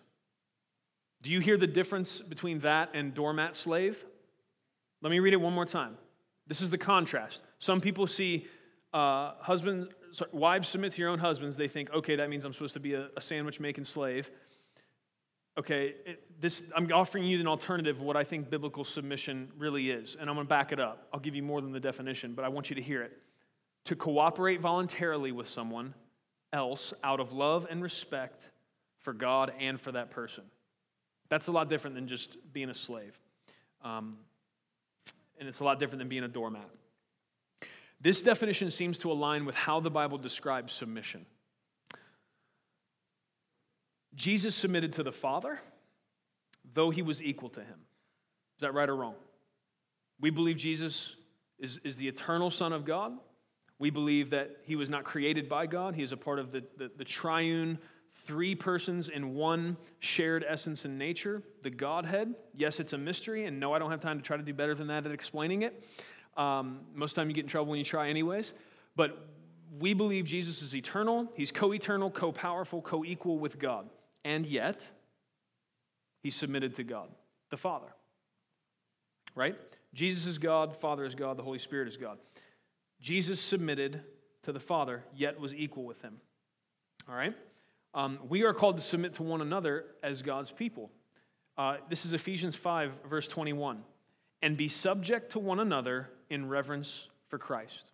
[1.20, 4.02] Do you hear the difference between that and doormat slave?
[5.02, 5.98] Let me read it one more time.
[6.46, 7.42] This is the contrast.
[7.58, 8.46] Some people see
[8.94, 11.56] uh, husbands, sorry, wives submit to your own husbands.
[11.56, 14.30] They think, okay, that means I'm supposed to be a, a sandwich making slave.
[15.58, 19.90] Okay, it, this, I'm offering you an alternative of what I think biblical submission really
[19.90, 21.08] is, and I'm going to back it up.
[21.12, 23.12] I'll give you more than the definition, but I want you to hear it.
[23.86, 25.94] To cooperate voluntarily with someone
[26.52, 28.48] else out of love and respect
[29.00, 30.44] for God and for that person.
[31.28, 33.18] That's a lot different than just being a slave.
[33.82, 34.18] Um,
[35.38, 36.68] and it's a lot different than being a doormat.
[38.00, 41.26] This definition seems to align with how the Bible describes submission.
[44.14, 45.60] Jesus submitted to the Father,
[46.74, 47.78] though he was equal to him.
[48.56, 49.14] Is that right or wrong?
[50.20, 51.14] We believe Jesus
[51.58, 53.12] is, is the eternal Son of God.
[53.78, 56.64] We believe that he was not created by God, he is a part of the,
[56.76, 57.78] the, the triune,
[58.26, 62.34] three persons in one shared essence and nature, the Godhead.
[62.54, 64.74] Yes, it's a mystery, and no, I don't have time to try to do better
[64.74, 65.84] than that at explaining it.
[66.38, 68.54] Um, most of the time, you get in trouble when you try, anyways.
[68.96, 69.18] But
[69.78, 71.28] we believe Jesus is eternal.
[71.34, 73.90] He's co eternal, co powerful, co equal with God.
[74.24, 74.88] And yet,
[76.22, 77.08] he submitted to God,
[77.50, 77.88] the Father.
[79.34, 79.56] Right?
[79.94, 82.18] Jesus is God, Father is God, the Holy Spirit is God.
[83.00, 84.02] Jesus submitted
[84.42, 86.20] to the Father, yet was equal with him.
[87.08, 87.34] All right?
[87.94, 90.90] Um, we are called to submit to one another as God's people.
[91.56, 93.82] Uh, this is Ephesians 5, verse 21.
[94.42, 97.86] And be subject to one another in reverence for Christ.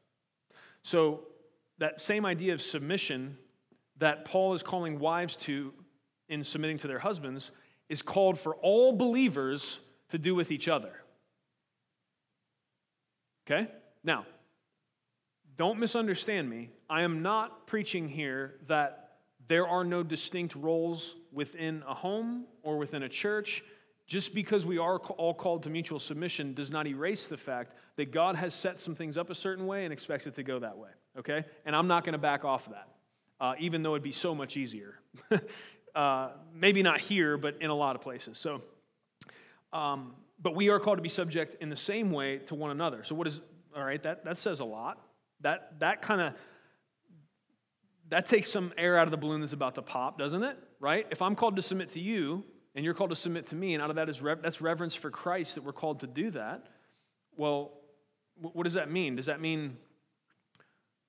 [0.82, 1.24] So,
[1.78, 3.36] that same idea of submission
[3.98, 5.72] that Paul is calling wives to
[6.28, 7.50] in submitting to their husbands
[7.88, 9.78] is called for all believers
[10.10, 10.92] to do with each other.
[13.46, 13.68] Okay?
[14.02, 14.26] Now,
[15.56, 16.70] don't misunderstand me.
[16.88, 22.78] I am not preaching here that there are no distinct roles within a home or
[22.78, 23.62] within a church.
[24.06, 28.12] Just because we are all called to mutual submission does not erase the fact that
[28.12, 30.76] God has set some things up a certain way and expects it to go that
[30.76, 31.44] way, okay?
[31.64, 32.88] And I'm not going to back off of that,
[33.40, 34.98] uh, even though it'd be so much easier.
[35.94, 38.38] uh, maybe not here, but in a lot of places.
[38.38, 38.62] So,
[39.72, 43.04] um, but we are called to be subject in the same way to one another.
[43.04, 43.40] So, what is,
[43.76, 45.00] all right, that, that says a lot.
[45.40, 46.34] That, that kind of
[48.08, 50.58] that takes some air out of the balloon that's about to pop, doesn't it?
[50.80, 51.06] Right?
[51.10, 53.82] If I'm called to submit to you and you're called to submit to me, and
[53.82, 56.66] out of that is rev- that's reverence for Christ that we're called to do that.
[57.36, 57.72] Well,
[58.40, 59.16] what does that mean?
[59.16, 59.76] Does that mean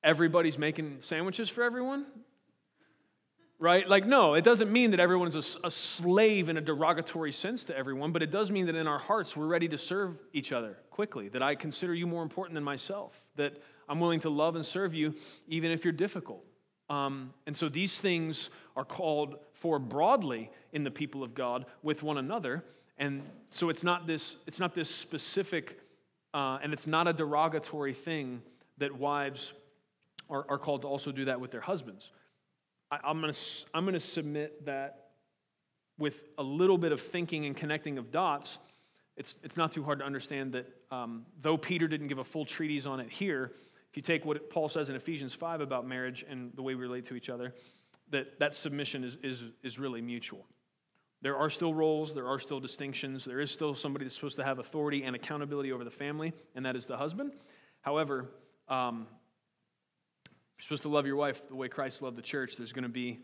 [0.04, 2.06] everybody's making sandwiches for everyone?
[3.58, 3.88] Right?
[3.88, 7.78] Like, no, it doesn't mean that everyone's a, a, slave in a derogatory sense to
[7.78, 10.78] everyone, but it does mean that in our hearts we're ready to serve each other
[10.92, 13.54] quickly, that I consider you more important than myself, that
[13.88, 15.16] I'm willing to love and serve you
[15.48, 16.44] even if you're difficult.
[16.90, 22.04] Um, and so these things are called for broadly in the people of God with
[22.04, 22.64] one another.
[22.98, 25.80] And so it's not this, it's not this specific,
[26.36, 28.42] uh, and it's not a derogatory thing
[28.78, 29.54] that wives
[30.30, 32.12] are, are called to also do that with their husbands.
[32.92, 33.40] I, I'm going to
[33.74, 35.12] I'm going to submit that
[35.98, 38.58] with a little bit of thinking and connecting of dots,
[39.16, 42.44] it's, it's not too hard to understand that um, though Peter didn't give a full
[42.44, 43.54] treatise on it here,
[43.90, 46.82] if you take what Paul says in Ephesians 5 about marriage and the way we
[46.82, 47.54] relate to each other,
[48.10, 50.46] that that submission is, is, is really mutual.
[51.26, 54.44] There are still roles, there are still distinctions, there is still somebody that's supposed to
[54.44, 57.32] have authority and accountability over the family, and that is the husband.
[57.82, 58.30] However,
[58.68, 59.08] um,
[60.28, 62.58] you're supposed to love your wife the way Christ loved the church.
[62.58, 63.22] There's going to be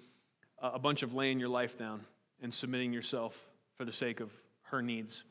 [0.59, 2.01] a bunch of laying your life down
[2.41, 3.39] and submitting yourself
[3.77, 4.31] for the sake of
[4.63, 5.23] her needs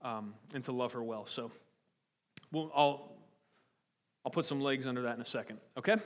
[0.00, 1.26] um, and to love her well.
[1.26, 1.50] So,
[2.52, 3.16] we'll, I'll
[4.24, 5.96] I'll put some legs under that in a second, okay?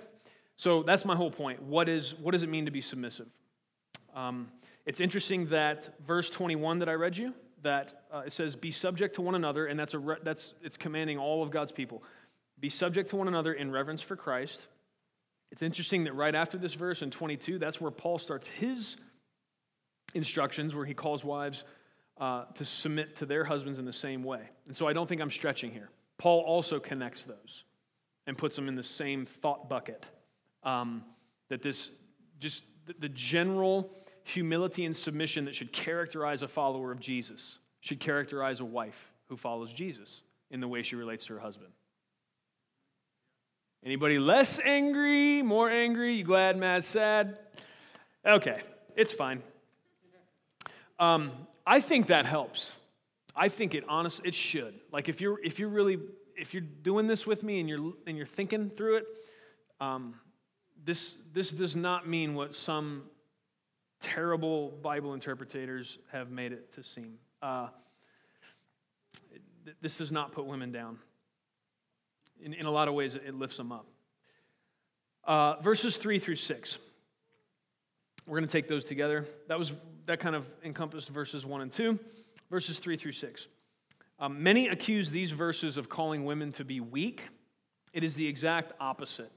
[0.57, 1.63] So that's my whole point.
[1.63, 3.29] What, is, what does it mean to be submissive?
[4.17, 4.49] Um,
[4.91, 9.15] it's interesting that verse 21 that I read you, that uh, it says, be subject
[9.15, 12.03] to one another, and that's, a re- that's it's commanding all of God's people.
[12.59, 14.67] Be subject to one another in reverence for Christ.
[15.53, 18.97] It's interesting that right after this verse in 22, that's where Paul starts his
[20.15, 21.63] instructions, where he calls wives
[22.21, 24.43] uh, to submit to their husbands in the same way.
[24.67, 25.89] And so I don't think I'm stretching here.
[26.19, 27.63] Paul also connects those
[28.27, 30.05] and puts them in the same thought bucket.
[30.65, 31.05] Um,
[31.49, 31.91] that this,
[32.41, 32.65] just
[32.99, 38.65] the general humility and submission that should characterize a follower of Jesus should characterize a
[38.65, 41.73] wife who follows Jesus in the way she relates to her husband.
[43.85, 46.15] Anybody less angry, more angry?
[46.15, 47.39] You glad, mad, sad?
[48.27, 48.61] Okay,
[48.95, 49.43] it's fine.
[50.99, 51.33] Um,
[51.67, 52.73] I think that helps.
[53.35, 54.75] I think it honest it should.
[54.93, 55.99] Like if you're if you're really
[56.41, 59.07] if you're doing this with me and you're, and you're thinking through it,
[59.79, 60.15] um,
[60.83, 63.03] this, this does not mean what some
[64.01, 67.19] terrible Bible interpreters have made it to seem.
[67.43, 67.69] Uh,
[69.81, 70.99] this does not put women down.
[72.43, 73.87] In, in a lot of ways, it lifts them up.
[75.25, 76.79] Uh, verses 3 through 6.
[78.27, 79.27] We're going to take those together.
[79.49, 79.75] That was
[80.07, 81.99] that kind of encompassed verses 1 and 2.
[82.51, 83.47] Verses 3 through 6.
[84.19, 87.23] Um, many accuse these verses of calling women to be weak.
[87.93, 89.31] It is the exact opposite,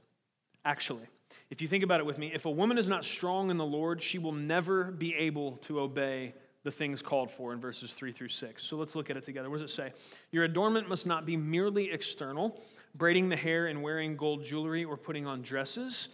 [0.65, 1.07] actually.
[1.49, 3.65] If you think about it with me, if a woman is not strong in the
[3.65, 8.11] Lord, she will never be able to obey the things called for in verses 3
[8.11, 8.63] through 6.
[8.63, 9.49] So let's look at it together.
[9.49, 9.93] What does it say?
[10.31, 12.61] Your adornment must not be merely external,
[12.95, 16.07] braiding the hair and wearing gold jewelry or putting on dresses,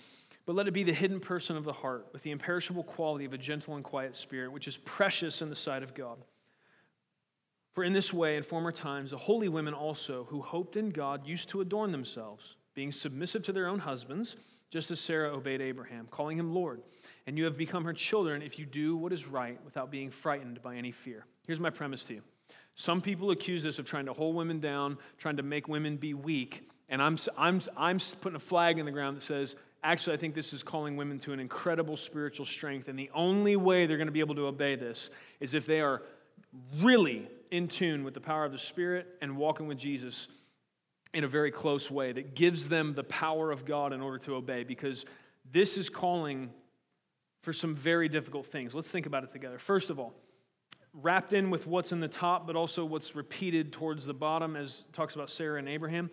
[0.46, 3.34] but let it be the hidden person of the heart with the imperishable quality of
[3.34, 6.18] a gentle and quiet spirit, which is precious in the sight of God.
[7.74, 11.28] For in this way, in former times, the holy women also, who hoped in God,
[11.28, 14.36] used to adorn themselves, being submissive to their own husbands,
[14.70, 16.82] just as Sarah obeyed Abraham, calling him Lord.
[17.26, 20.62] And you have become her children if you do what is right without being frightened
[20.62, 21.26] by any fear.
[21.48, 22.22] Here's my premise to you.
[22.76, 26.14] Some people accuse us of trying to hold women down, trying to make women be
[26.14, 26.70] weak.
[26.88, 30.34] And I'm, I'm, I'm putting a flag in the ground that says, actually, I think
[30.34, 32.88] this is calling women to an incredible spiritual strength.
[32.88, 35.82] And the only way they're going to be able to obey this is if they
[35.82, 36.04] are
[36.82, 40.28] really in tune with the power of the Spirit and walking with Jesus
[41.14, 44.36] in a very close way that gives them the power of God in order to
[44.36, 45.06] obey because
[45.52, 46.52] this is calling
[47.42, 48.74] for some very difficult things.
[48.76, 49.58] Let's think about it together.
[49.58, 50.14] First of all,
[50.94, 54.84] wrapped in with what's in the top, but also what's repeated towards the bottom, as
[54.92, 56.10] talks about Sarah and Abraham.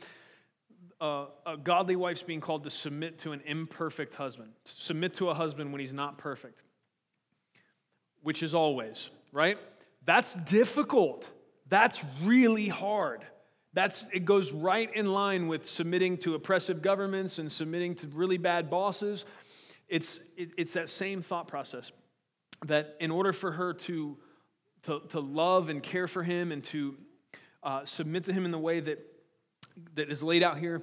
[0.99, 5.35] Uh, a godly wife's being called to submit to an imperfect husband, submit to a
[5.35, 6.63] husband when he's not perfect,
[8.23, 9.59] which is always, right?
[10.07, 11.29] That's difficult.
[11.69, 13.27] That's really hard.
[13.77, 18.39] That's, it goes right in line with submitting to oppressive governments and submitting to really
[18.39, 19.27] bad bosses.
[19.87, 21.93] It's, it, it's that same thought process
[22.65, 24.17] that in order for her to,
[24.85, 26.97] to, to love and care for him and to
[27.63, 28.99] uh, submit to him in the way that,
[29.95, 30.81] that is laid out here,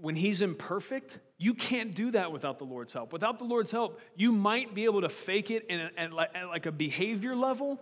[0.00, 3.12] when he's imperfect, you can't do that without the Lord's help.
[3.12, 6.66] Without the Lord's help, you might be able to fake it in a, at, like
[6.66, 7.80] a behavior level,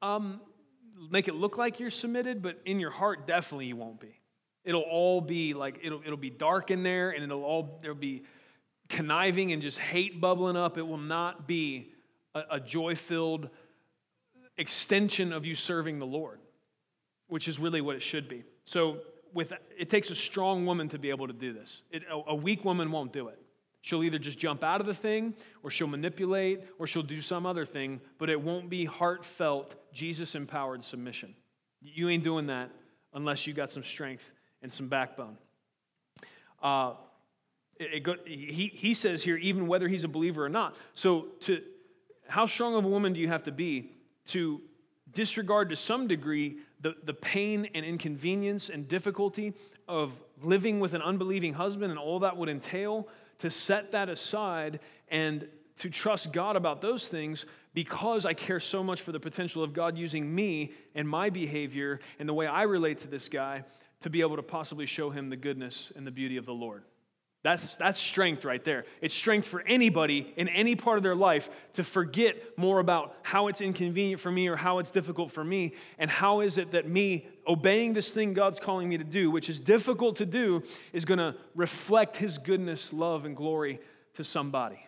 [0.00, 0.40] um,
[1.10, 4.18] make it look like you're submitted, but in your heart, definitely you won't be.
[4.64, 8.24] It'll all be like, it'll, it'll be dark in there and it'll all, there'll be
[8.88, 10.76] conniving and just hate bubbling up.
[10.76, 11.92] It will not be
[12.34, 13.48] a, a joy filled
[14.58, 16.40] extension of you serving the Lord,
[17.28, 18.44] which is really what it should be.
[18.64, 18.98] So,
[19.32, 21.82] with, it takes a strong woman to be able to do this.
[21.90, 23.38] It, a, a weak woman won't do it.
[23.82, 27.46] She'll either just jump out of the thing, or she'll manipulate, or she'll do some
[27.46, 31.34] other thing, but it won't be heartfelt, Jesus empowered submission.
[31.80, 32.70] You ain't doing that
[33.14, 34.30] unless you got some strength
[34.62, 35.38] and some backbone.
[36.62, 36.92] Uh,
[37.78, 40.76] it, it go, he, he says here, even whether he's a believer or not.
[40.94, 41.62] So, to,
[42.28, 43.90] how strong of a woman do you have to be
[44.26, 44.60] to
[45.12, 49.54] disregard to some degree the, the pain and inconvenience and difficulty
[49.88, 50.12] of
[50.42, 53.08] living with an unbelieving husband and all that would entail?
[53.40, 58.82] To set that aside and to trust God about those things because I care so
[58.82, 62.62] much for the potential of God using me and my behavior and the way I
[62.62, 63.64] relate to this guy
[64.00, 66.84] to be able to possibly show him the goodness and the beauty of the Lord.
[67.42, 68.84] That's, that's strength right there.
[69.00, 73.48] It's strength for anybody in any part of their life to forget more about how
[73.48, 76.86] it's inconvenient for me or how it's difficult for me, and how is it that
[76.86, 80.62] me obeying this thing God's calling me to do, which is difficult to do,
[80.92, 83.80] is going to reflect His goodness, love, and glory
[84.14, 84.86] to somebody.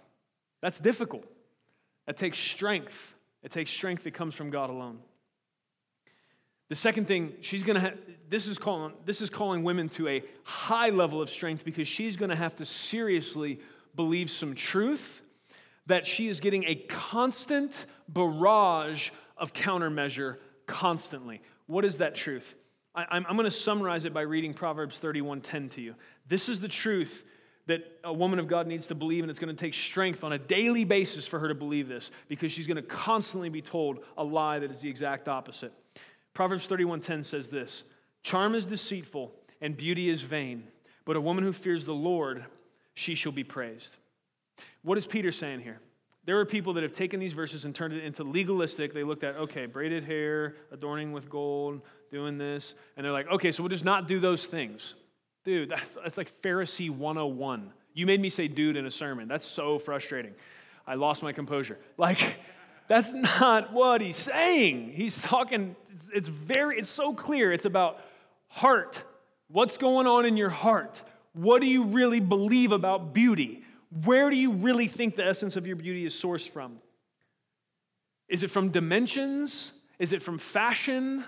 [0.61, 1.25] That's difficult.
[2.07, 3.15] That takes strength.
[3.43, 4.99] It takes strength that comes from God alone.
[6.73, 7.93] The second thing, she's going to
[8.31, 12.16] this is calling this is calling women to a high level of strength because she's
[12.16, 13.61] going to have to seriously
[13.95, 15.20] believe some truth
[15.85, 21.43] that she is getting a constant barrage of countermeasure constantly.
[21.66, 22.55] What is that truth?
[22.95, 25.95] I, am going to summarize it by reading Proverbs 31:10 to you.
[26.27, 27.27] This is the truth
[27.66, 30.33] that a woman of God needs to believe, and it's going to take strength on
[30.33, 33.99] a daily basis for her to believe this because she's going to constantly be told
[34.16, 35.75] a lie that is the exact opposite.
[36.35, 37.85] Proverbs 31:10 says this,
[38.22, 40.68] "Charm is deceitful and beauty is vain,
[41.05, 42.45] but a woman who fears the Lord,
[42.95, 43.97] she shall be praised."
[44.83, 45.80] What is Peter saying here?
[46.24, 48.95] There are people that have taken these verses and turned it into legalistic.
[48.95, 53.51] They looked at, okay, braided hair, adorning with gold, doing this, and they're like, okay,
[53.51, 54.95] so we'll just not do those things.
[55.45, 57.72] Dude, that's, that's like Pharisee 101.
[57.95, 59.26] You made me say dude in a sermon.
[59.26, 60.35] That's so frustrating.
[60.87, 61.78] I lost my composure.
[61.99, 62.37] Like,
[62.89, 64.93] that's not what he's saying.
[64.95, 65.76] He's talking,
[66.14, 67.53] it's very, it's so clear.
[67.53, 67.99] It's about
[68.49, 69.03] heart.
[69.49, 71.03] What's going on in your heart?
[71.33, 73.64] What do you really believe about beauty?
[74.05, 76.78] Where do you really think the essence of your beauty is sourced from?
[78.28, 79.72] Is it from dimensions?
[79.99, 81.24] Is it from fashion?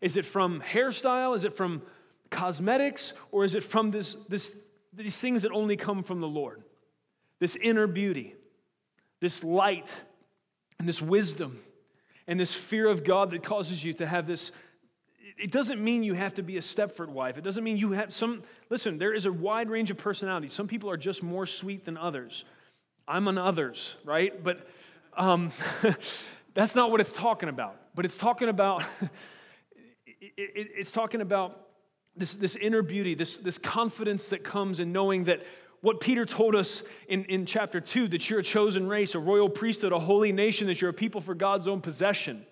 [0.00, 1.34] Is it from hairstyle?
[1.36, 1.82] Is it from
[2.30, 3.12] cosmetics?
[3.32, 4.52] Or is it from this, this,
[4.92, 6.62] these things that only come from the Lord?
[7.40, 8.34] This inner beauty,
[9.20, 9.88] this light
[10.78, 11.60] and this wisdom
[12.26, 14.52] and this fear of God that causes you to have this.
[15.38, 17.38] It doesn't mean you have to be a Stepford wife.
[17.38, 18.42] It doesn't mean you have some.
[18.70, 20.52] Listen, there is a wide range of personalities.
[20.52, 22.44] Some people are just more sweet than others.
[23.06, 24.42] I'm an others, right?
[24.42, 24.68] But
[25.16, 25.52] um,
[26.54, 27.76] that's not what it's talking about.
[27.94, 28.84] But it's talking about.
[30.06, 31.68] it, it, it's talking about
[32.18, 35.42] this, this inner beauty, this, this confidence that comes in knowing that
[35.80, 39.48] what Peter told us in, in chapter 2 that you're a chosen race, a royal
[39.48, 42.44] priesthood, a holy nation, that you're a people for God's own possession.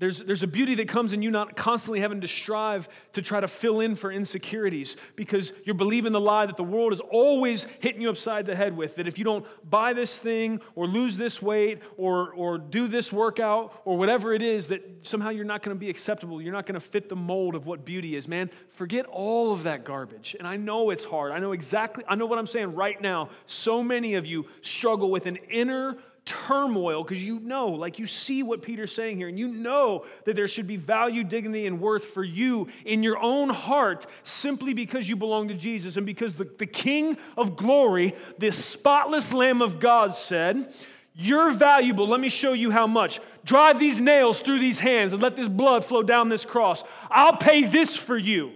[0.00, 3.38] There's, there's a beauty that comes in you not constantly having to strive to try
[3.38, 7.66] to fill in for insecurities because you're believing the lie that the world is always
[7.80, 8.96] hitting you upside the head with.
[8.96, 13.12] That if you don't buy this thing or lose this weight or, or do this
[13.12, 16.40] workout or whatever it is, that somehow you're not going to be acceptable.
[16.40, 18.26] You're not going to fit the mold of what beauty is.
[18.26, 20.34] Man, forget all of that garbage.
[20.38, 21.32] And I know it's hard.
[21.32, 23.28] I know exactly, I know what I'm saying right now.
[23.46, 25.98] So many of you struggle with an inner
[26.30, 30.36] turmoil because you know, like you see what Peter's saying here, and you know that
[30.36, 35.08] there should be value, dignity, and worth for you in your own heart simply because
[35.08, 39.80] you belong to Jesus and because the, the King of glory, this spotless Lamb of
[39.80, 40.72] God, said,
[41.14, 42.06] You're valuable.
[42.06, 43.20] Let me show you how much.
[43.44, 46.84] Drive these nails through these hands and let this blood flow down this cross.
[47.10, 48.52] I'll pay this for you.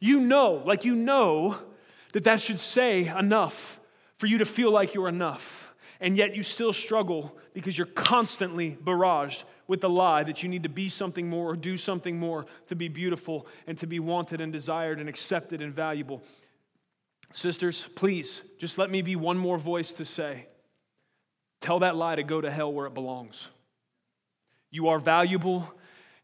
[0.00, 1.58] You know, like you know,
[2.12, 3.78] that that should say enough
[4.18, 5.63] for you to feel like you're enough.
[6.00, 10.64] And yet you still struggle because you're constantly barraged with the lie that you need
[10.64, 14.40] to be something more or do something more to be beautiful and to be wanted
[14.40, 16.22] and desired and accepted and valuable.
[17.32, 20.46] Sisters, please, just let me be one more voice to say
[21.60, 23.48] tell that lie to go to hell where it belongs.
[24.70, 25.72] You are valuable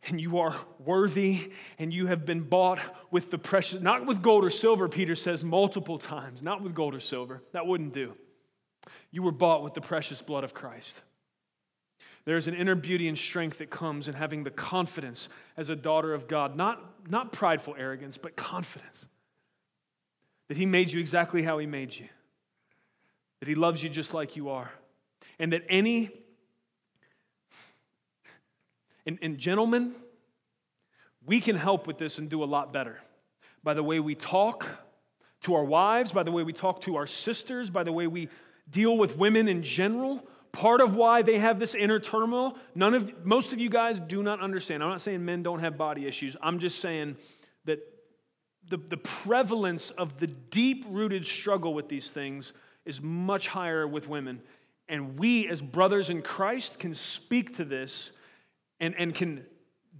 [0.05, 2.79] and you are worthy and you have been bought
[3.11, 6.95] with the precious, not with gold or silver, Peter says multiple times, not with gold
[6.95, 7.43] or silver.
[7.53, 8.15] That wouldn't do.
[9.11, 11.01] You were bought with the precious blood of Christ.
[12.25, 16.13] There's an inner beauty and strength that comes in having the confidence as a daughter
[16.13, 19.07] of God, not, not prideful arrogance, but confidence
[20.49, 22.09] that He made you exactly how He made you,
[23.41, 24.71] that He loves you just like you are,
[25.39, 26.11] and that any,
[29.07, 29.95] and, and gentlemen,
[31.25, 32.99] we can help with this and do a lot better
[33.63, 34.67] by the way we talk
[35.43, 38.29] to our wives, by the way we talk to our sisters, by the way we
[38.71, 40.25] deal with women in general.
[40.53, 44.23] Part of why they have this inner turmoil, none of most of you guys do
[44.23, 44.83] not understand.
[44.83, 46.37] I'm not saying men don't have body issues.
[46.43, 47.17] I'm just saying
[47.67, 47.79] that
[48.69, 52.53] the, the prevalence of the deep rooted struggle with these things
[52.85, 54.43] is much higher with women.
[54.89, 58.11] And we, as brothers in Christ, can speak to this
[58.81, 59.47] and, and can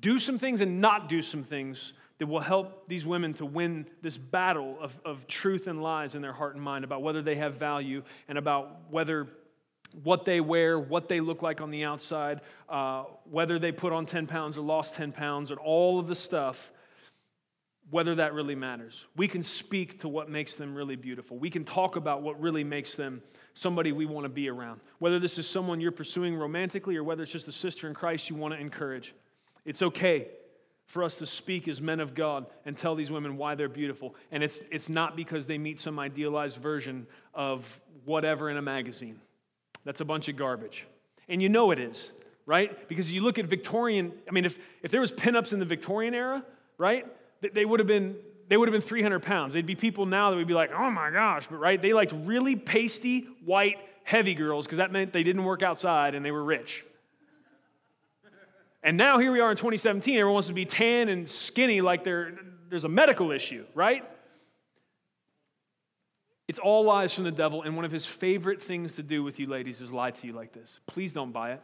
[0.01, 3.87] do some things and not do some things that will help these women to win
[4.03, 7.35] this battle of, of truth and lies in their heart and mind about whether they
[7.35, 9.27] have value and about whether
[10.03, 14.05] what they wear, what they look like on the outside, uh, whether they put on
[14.05, 16.71] 10 pounds or lost 10 pounds, and all of the stuff
[17.89, 19.07] whether that really matters.
[19.17, 21.39] We can speak to what makes them really beautiful.
[21.39, 23.21] We can talk about what really makes them
[23.55, 24.81] somebody we want to be around.
[25.01, 28.31] Whether this is someone you're pursuing romantically or whether it's just a sister in Christ
[28.31, 29.13] you want to encourage.
[29.65, 30.29] It's okay
[30.91, 34.17] for us to speak as men of God and tell these women why they're beautiful.
[34.33, 39.21] And it's, it's not because they meet some idealized version of whatever in a magazine.
[39.85, 40.85] That's a bunch of garbage.
[41.29, 42.11] And you know it is,
[42.45, 42.89] right?
[42.89, 46.13] Because you look at Victorian, I mean, if, if there was pinups in the Victorian
[46.13, 46.45] era,
[46.77, 47.07] right?
[47.55, 48.17] they would have been
[48.49, 49.55] they would have been 300 pounds.
[49.55, 51.81] They'd be people now that would be like, oh my gosh, but right?
[51.81, 56.25] They liked really pasty, white, heavy girls because that meant they didn't work outside and
[56.25, 56.85] they were rich.
[58.83, 62.03] And now here we are in 2017, everyone wants to be tan and skinny like
[62.03, 64.05] there's a medical issue, right?
[66.49, 69.39] It's all lies from the devil, and one of his favorite things to do with
[69.39, 70.69] you ladies is lie to you like this.
[70.87, 71.63] Please don't buy it.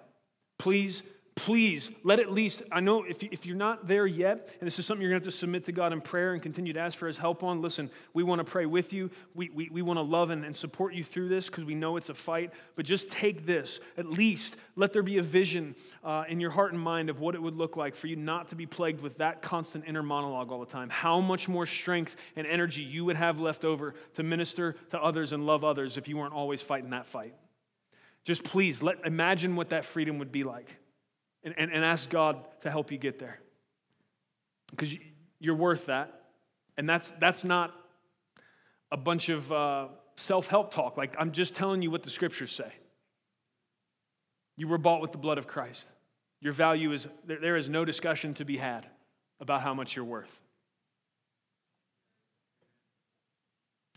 [0.59, 1.03] Please
[1.37, 4.87] please let at least, I know if, if you're not there yet, and this is
[4.87, 6.97] something you're going to have to submit to God in prayer and continue to ask
[6.97, 9.11] for His help on, listen, we want to pray with you.
[9.35, 11.99] We, we, we want to love and, and support you through this because we know
[11.99, 12.53] it's a fight.
[12.75, 13.81] But just take this.
[13.99, 17.35] At least let there be a vision uh, in your heart and mind of what
[17.35, 20.51] it would look like for you not to be plagued with that constant inner monologue
[20.51, 20.89] all the time.
[20.89, 25.33] How much more strength and energy you would have left over to minister to others
[25.33, 27.35] and love others if you weren't always fighting that fight.
[28.25, 30.77] Just please let imagine what that freedom would be like
[31.47, 33.39] and, and, and ask God to help you get there.
[34.71, 34.93] Because
[35.39, 36.25] you're worth that.
[36.77, 37.73] And that's, that's not
[38.91, 40.97] a bunch of uh, self help talk.
[40.97, 42.69] Like, I'm just telling you what the scriptures say.
[44.57, 45.89] You were bought with the blood of Christ.
[46.41, 48.87] Your value is, there, there is no discussion to be had
[49.41, 50.37] about how much you're worth.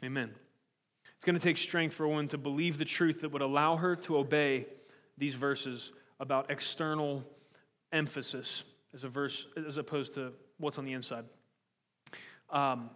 [0.04, 0.32] Amen.
[1.16, 3.76] It's going to take strength for a woman to believe the truth that would allow
[3.76, 4.68] her to obey
[5.18, 7.26] these verses about external
[7.92, 8.64] emphasis
[8.94, 11.26] as a verse as opposed to what's on the inside.
[12.50, 12.90] Um,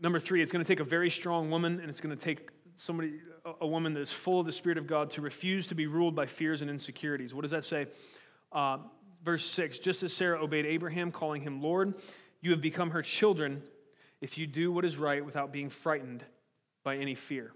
[0.00, 2.50] number three, it's going to take a very strong woman, and it's going to take
[2.76, 3.20] somebody,
[3.60, 6.14] a woman that is full of the Spirit of God, to refuse to be ruled
[6.14, 7.34] by fears and insecurities.
[7.34, 7.86] What does that say?
[8.52, 8.78] Uh,
[9.24, 11.94] verse six: Just as Sarah obeyed Abraham, calling him Lord,
[12.40, 13.62] you have become her children
[14.20, 16.24] if you do what is right without being frightened
[16.82, 17.52] by any fear.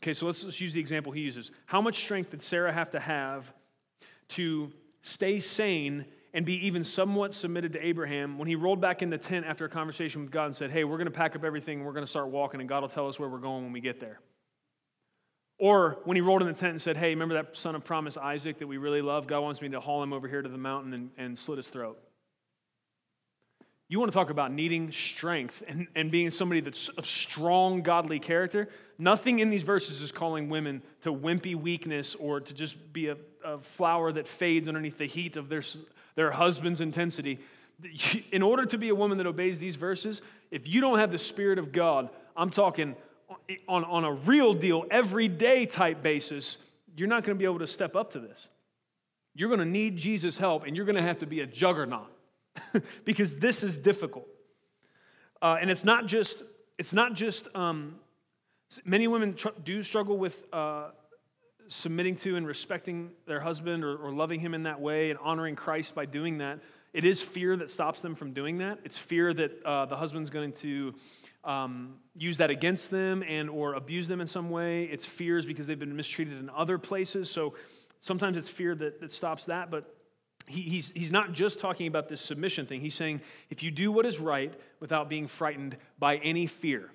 [0.00, 1.50] Okay, so let's, let's use the example he uses.
[1.66, 3.52] How much strength did Sarah have to have
[4.28, 4.72] to
[5.08, 6.04] stay sane
[6.34, 9.64] and be even somewhat submitted to Abraham when he rolled back in the tent after
[9.64, 11.92] a conversation with God and said, Hey, we're going to pack up everything and we're
[11.92, 14.00] going to start walking, and God will tell us where we're going when we get
[14.00, 14.20] there.
[15.58, 18.16] Or when he rolled in the tent and said, Hey, remember that son of promise,
[18.16, 19.26] Isaac, that we really love?
[19.26, 21.68] God wants me to haul him over here to the mountain and, and slit his
[21.68, 21.98] throat.
[23.90, 28.18] You want to talk about needing strength and, and being somebody that's of strong godly
[28.18, 28.68] character?
[28.98, 33.16] Nothing in these verses is calling women to wimpy weakness or to just be a,
[33.44, 35.62] a flower that fades underneath the heat of their,
[36.14, 37.38] their husband's intensity.
[38.32, 40.20] In order to be a woman that obeys these verses,
[40.50, 42.96] if you don't have the Spirit of God, I'm talking
[43.66, 46.56] on, on a real deal, everyday type basis,
[46.96, 48.48] you're not going to be able to step up to this.
[49.34, 52.10] You're going to need Jesus' help, and you're going to have to be a juggernaut
[53.04, 54.26] because this is difficult.
[55.40, 56.42] Uh, and it's not just,
[56.78, 57.96] it's not just, um,
[58.84, 60.90] many women tr- do struggle with uh,
[61.68, 65.56] submitting to and respecting their husband or, or loving him in that way and honoring
[65.56, 66.60] Christ by doing that.
[66.92, 68.78] It is fear that stops them from doing that.
[68.84, 70.94] It's fear that uh, the husband's going to
[71.44, 74.84] um, use that against them and or abuse them in some way.
[74.84, 77.30] It's fears because they've been mistreated in other places.
[77.30, 77.54] So
[78.00, 79.70] sometimes it's fear that, that stops that.
[79.70, 79.94] But
[80.46, 82.80] he, he's, he's not just talking about this submission thing.
[82.80, 86.90] He's saying if you do what is right without being frightened by any fear,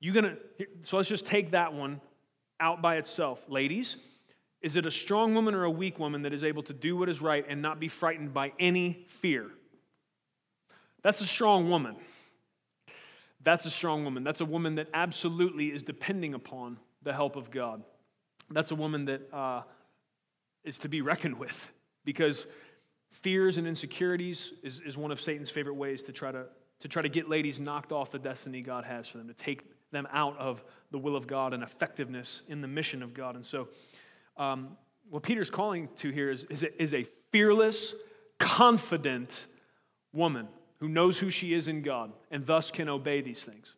[0.00, 0.66] you're going to.
[0.82, 2.00] So let's just take that one
[2.60, 3.42] out by itself.
[3.48, 3.96] Ladies,
[4.64, 7.10] is it a strong woman or a weak woman that is able to do what
[7.10, 9.50] is right and not be frightened by any fear?
[11.02, 11.96] That's a strong woman.
[13.42, 14.24] That's a strong woman.
[14.24, 17.82] That's a woman that absolutely is depending upon the help of God.
[18.50, 19.64] That's a woman that uh,
[20.64, 21.70] is to be reckoned with
[22.06, 22.46] because
[23.10, 26.46] fears and insecurities is, is one of Satan's favorite ways to try to,
[26.80, 29.62] to try to get ladies knocked off the destiny God has for them, to take
[29.90, 33.36] them out of the will of God and effectiveness in the mission of God.
[33.36, 33.68] And so,
[34.36, 34.76] um,
[35.10, 37.94] what Peter's calling to here is, is, a, is a fearless,
[38.38, 39.46] confident
[40.12, 40.48] woman
[40.80, 43.72] who knows who she is in God and thus can obey these things.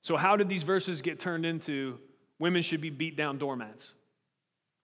[0.00, 1.98] So, how did these verses get turned into
[2.38, 3.92] women should be beat down doormats?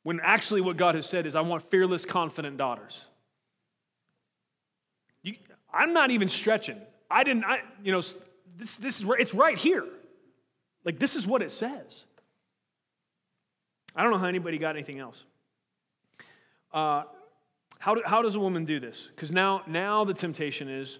[0.02, 3.06] When actually, what God has said is, I want fearless, confident daughters.
[5.22, 5.36] You,
[5.72, 6.78] I'm not even stretching.
[7.10, 8.02] I didn't, I, you know,
[8.56, 9.84] this, this is, it's right here.
[10.84, 12.04] Like, this is what it says.
[13.94, 15.24] I don't know how anybody got anything else.
[16.72, 17.04] Uh,
[17.78, 19.08] how, do, how does a woman do this?
[19.14, 20.98] Because now, now the temptation is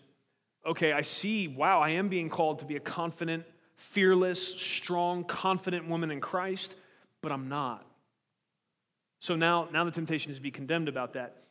[0.67, 3.45] okay, I see, wow, I am being called to be a confident,
[3.77, 6.75] fearless, strong, confident woman in Christ,
[7.21, 7.85] but I'm not.
[9.21, 11.44] So now, now the temptation is to be condemned about that.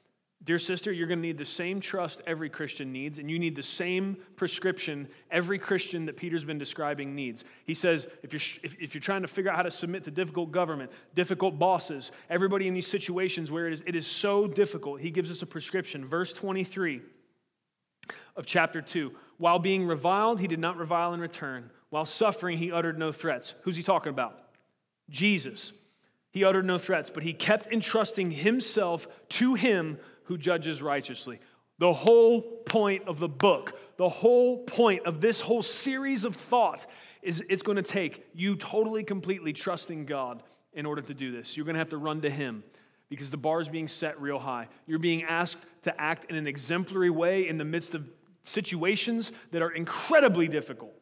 [0.46, 3.56] Dear sister, you're going to need the same trust every Christian needs, and you need
[3.56, 7.46] the same prescription every Christian that Peter's been describing needs.
[7.64, 10.12] He says, if you're, if, if, you're trying to figure out how to submit to
[10.12, 15.00] difficult government, difficult bosses, everybody in these situations where it is, it is so difficult,
[15.00, 16.06] he gives us a prescription.
[16.06, 17.02] Verse 23
[18.36, 21.70] of chapter 2 While being reviled, he did not revile in return.
[21.90, 23.54] While suffering, he uttered no threats.
[23.62, 24.38] Who's he talking about?
[25.10, 25.72] Jesus.
[26.32, 31.40] He uttered no threats, but he kept entrusting himself to him who judges righteously.
[31.80, 36.86] The whole point of the book, the whole point of this whole series of thought
[37.22, 40.44] is it's going to take you totally, completely trusting God
[40.74, 41.56] in order to do this.
[41.56, 42.64] You're going to have to run to Him
[43.10, 44.68] because the bar is being set real high.
[44.88, 48.10] You're being asked to act in an exemplary way in the midst of
[48.44, 50.94] situations that are incredibly difficult.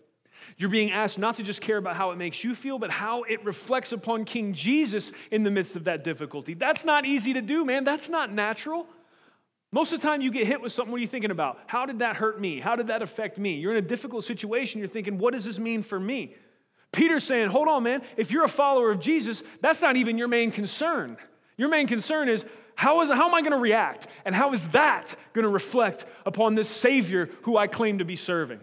[0.58, 3.24] You're being asked not to just care about how it makes you feel, but how
[3.24, 6.54] it reflects upon King Jesus in the midst of that difficulty.
[6.54, 7.84] That's not easy to do, man.
[7.84, 8.88] That's not natural.
[9.72, 11.60] Most of the time, you get hit with something, what are you thinking about?
[11.68, 12.60] How did that hurt me?
[12.60, 13.56] How did that affect me?
[13.56, 16.36] You're in a difficult situation, you're thinking, what does this mean for me?
[16.92, 20.28] Peter's saying, hold on, man, if you're a follower of Jesus, that's not even your
[20.28, 21.16] main concern.
[21.56, 22.44] Your main concern is,
[22.76, 24.08] how, is, how am I going to react?
[24.26, 28.18] And how is that going to reflect upon this Savior who I claim to be
[28.18, 28.60] serving?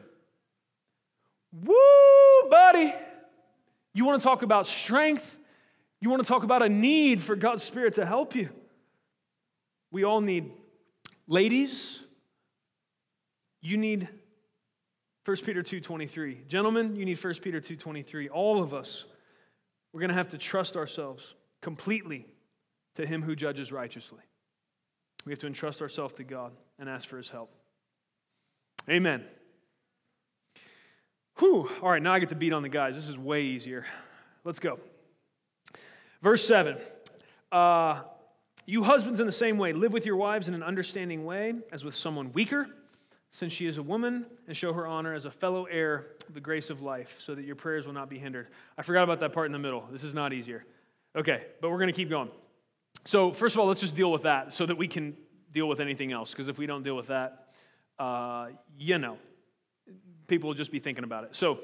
[1.52, 2.92] Woo, buddy.
[3.94, 5.36] You want to talk about strength?
[6.00, 8.50] You want to talk about a need for God's Spirit to help you?
[9.90, 10.50] We all need
[11.28, 12.00] Ladies,
[13.60, 14.08] you need
[15.24, 16.48] 1 Peter 2:23.
[16.48, 18.28] Gentlemen, you need 1 Peter 2:23.
[18.30, 19.04] All of us
[19.92, 22.26] we're going to have to trust ourselves completely
[22.94, 24.20] to him who judges righteously.
[25.24, 27.54] We have to entrust ourselves to God and ask for his help.
[28.88, 29.24] Amen.
[31.38, 31.70] Whew.
[31.82, 32.94] All right, now I get to beat on the guys.
[32.94, 33.86] This is way easier.
[34.44, 34.78] Let's go.
[36.22, 36.76] Verse 7.
[37.50, 38.02] Uh,
[38.68, 41.84] you husbands, in the same way, live with your wives in an understanding way, as
[41.84, 42.68] with someone weaker,
[43.30, 46.40] since she is a woman, and show her honor as a fellow heir of the
[46.40, 48.48] grace of life, so that your prayers will not be hindered.
[48.76, 49.88] I forgot about that part in the middle.
[49.90, 50.66] This is not easier.
[51.16, 52.28] Okay, but we're going to keep going.
[53.06, 55.16] So, first of all, let's just deal with that so that we can
[55.50, 57.48] deal with anything else, because if we don't deal with that,
[57.98, 58.48] uh,
[58.78, 59.16] you know,
[60.26, 61.34] people will just be thinking about it.
[61.34, 61.60] So,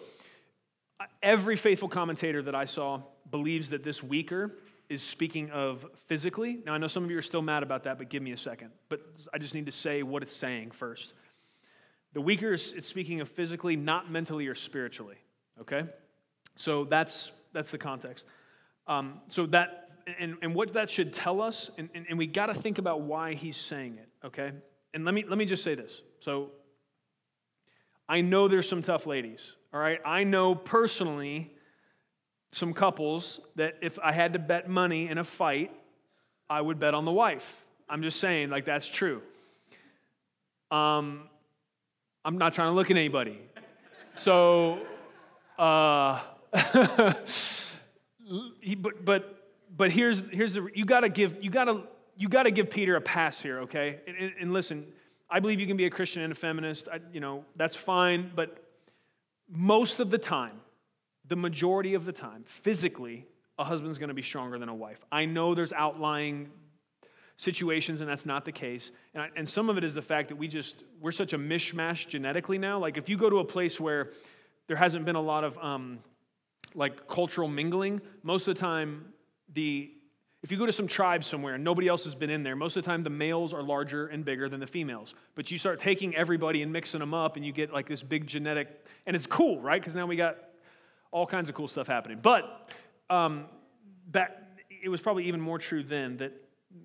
[1.22, 4.52] every faithful commentator that I saw believes that this weaker
[4.88, 6.60] is speaking of physically.
[6.64, 8.36] Now, I know some of you are still mad about that, but give me a
[8.36, 8.70] second.
[8.88, 9.00] But
[9.32, 11.14] I just need to say what it's saying first.
[12.12, 15.16] The weaker is it's speaking of physically, not mentally or spiritually.
[15.60, 15.84] Okay?
[16.56, 18.26] So that's that's the context.
[18.86, 19.84] Um, so that
[20.18, 23.02] and, and what that should tell us, and, and, and we got to think about
[23.02, 24.52] why he's saying it, okay?
[24.92, 26.02] And let me let me just say this.
[26.20, 26.50] So
[28.08, 30.00] I know there's some tough ladies, all right?
[30.04, 31.53] I know personally
[32.54, 35.72] some couples that if I had to bet money in a fight,
[36.48, 37.64] I would bet on the wife.
[37.88, 39.20] I'm just saying, like, that's true.
[40.70, 41.28] Um,
[42.24, 43.40] I'm not trying to look at anybody.
[44.14, 44.78] So,
[45.58, 46.20] uh,
[48.78, 51.82] but, but, but here's, here's the, you gotta give, you gotta,
[52.16, 54.00] you gotta give Peter a pass here, okay?
[54.06, 54.86] And, and listen,
[55.28, 56.88] I believe you can be a Christian and a feminist.
[56.88, 58.30] I, you know, that's fine.
[58.34, 58.56] But
[59.50, 60.60] most of the time,
[61.28, 63.26] the majority of the time, physically,
[63.58, 64.98] a husband's going to be stronger than a wife.
[65.10, 66.50] I know there's outlying
[67.36, 68.90] situations, and that's not the case.
[69.14, 71.38] And, I, and some of it is the fact that we just, we're such a
[71.38, 72.78] mishmash genetically now.
[72.78, 74.10] Like, if you go to a place where
[74.66, 75.98] there hasn't been a lot of um,
[76.74, 79.06] like cultural mingling, most of the time,
[79.52, 79.90] the
[80.42, 82.76] if you go to some tribe somewhere and nobody else has been in there, most
[82.76, 85.14] of the time the males are larger and bigger than the females.
[85.36, 88.26] But you start taking everybody and mixing them up, and you get like this big
[88.26, 88.68] genetic,
[89.06, 89.80] and it's cool, right?
[89.80, 90.36] Because now we got
[91.14, 92.18] all kinds of cool stuff happening.
[92.20, 92.68] But
[93.08, 93.44] um,
[94.08, 94.32] back,
[94.82, 96.32] it was probably even more true then that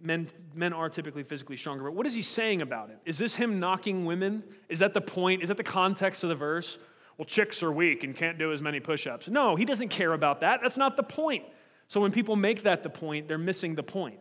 [0.04, 1.84] men, men are typically physically stronger.
[1.84, 3.00] But what is he saying about it?
[3.06, 4.44] Is this him knocking women?
[4.70, 5.42] Is that the point?
[5.42, 6.78] Is that the context of the verse?
[7.18, 9.28] Well, chicks are weak and can't do as many push ups.
[9.28, 10.62] No, he doesn't care about that.
[10.62, 11.44] That's not the point.
[11.88, 14.20] So when people make that the point, they're missing the point,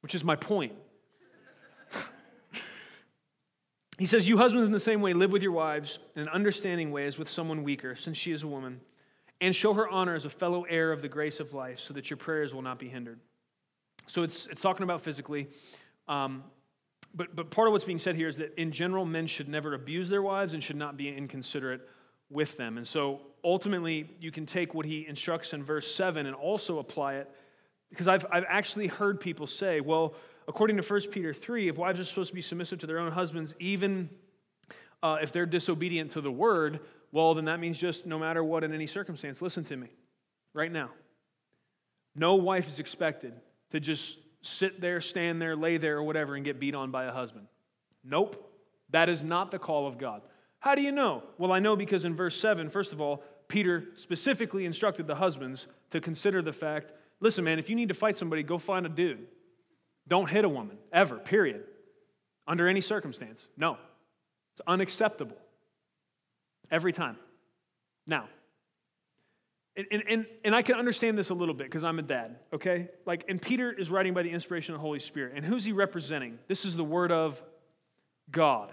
[0.00, 0.74] which is my point.
[3.98, 6.90] He says, You husbands, in the same way, live with your wives in an understanding
[6.90, 8.80] way as with someone weaker, since she is a woman,
[9.40, 12.10] and show her honor as a fellow heir of the grace of life, so that
[12.10, 13.20] your prayers will not be hindered.
[14.06, 15.48] So it's, it's talking about physically.
[16.08, 16.44] Um,
[17.14, 19.74] but, but part of what's being said here is that in general, men should never
[19.74, 21.86] abuse their wives and should not be inconsiderate
[22.30, 22.78] with them.
[22.78, 27.16] And so ultimately, you can take what he instructs in verse 7 and also apply
[27.16, 27.30] it.
[27.90, 30.14] Because I've, I've actually heard people say, well,
[30.48, 33.12] according to 1 Peter 3, if wives are supposed to be submissive to their own
[33.12, 34.10] husbands, even
[35.02, 36.80] uh, if they're disobedient to the word,
[37.10, 39.42] well, then that means just no matter what in any circumstance.
[39.42, 39.88] Listen to me
[40.54, 40.90] right now.
[42.14, 43.34] No wife is expected
[43.70, 47.04] to just sit there, stand there, lay there, or whatever, and get beat on by
[47.04, 47.46] a husband.
[48.04, 48.50] Nope.
[48.90, 50.22] That is not the call of God.
[50.58, 51.22] How do you know?
[51.38, 55.66] Well, I know because in verse 7, first of all, Peter specifically instructed the husbands
[55.90, 58.88] to consider the fact listen, man, if you need to fight somebody, go find a
[58.88, 59.26] dude.
[60.08, 61.64] Don't hit a woman, ever, period.
[62.46, 63.46] Under any circumstance.
[63.56, 63.76] No.
[64.54, 65.36] It's unacceptable.
[66.70, 67.16] Every time.
[68.06, 68.28] Now,
[69.74, 72.88] and, and, and I can understand this a little bit because I'm a dad, okay?
[73.06, 75.32] Like, and Peter is writing by the inspiration of the Holy Spirit.
[75.34, 76.38] And who's he representing?
[76.46, 77.42] This is the word of
[78.30, 78.70] God.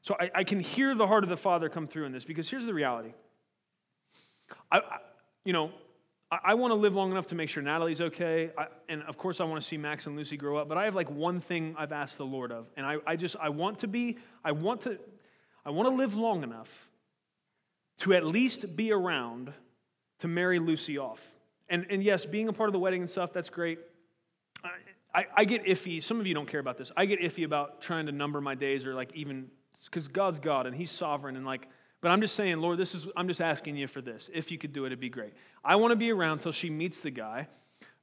[0.00, 2.48] So I, I, can hear the heart of the Father come through in this because
[2.48, 3.12] here's the reality.
[4.72, 4.96] I, I
[5.44, 5.70] you know,
[6.34, 8.50] I, I want to live long enough to make sure Natalie's okay,
[8.88, 10.68] and of course I want to see Max and Lucy grow up.
[10.68, 13.36] But I have like one thing I've asked the Lord of, and I, I just
[13.40, 14.98] I want to be I want to
[15.64, 16.90] I want to live long enough
[17.98, 19.52] to at least be around
[20.20, 21.22] to marry Lucy off.
[21.68, 23.78] And and yes, being a part of the wedding and stuff that's great.
[25.14, 26.02] I, I get iffy.
[26.02, 26.90] Some of you don't care about this.
[26.96, 29.48] I get iffy about trying to number my days or like even
[29.84, 31.68] because God's God and He's sovereign and like,
[32.04, 34.28] but I'm just saying, Lord, this is, I'm just asking you for this.
[34.30, 35.32] If you could do it, it'd be great.
[35.64, 37.48] I want to be around till she meets the guy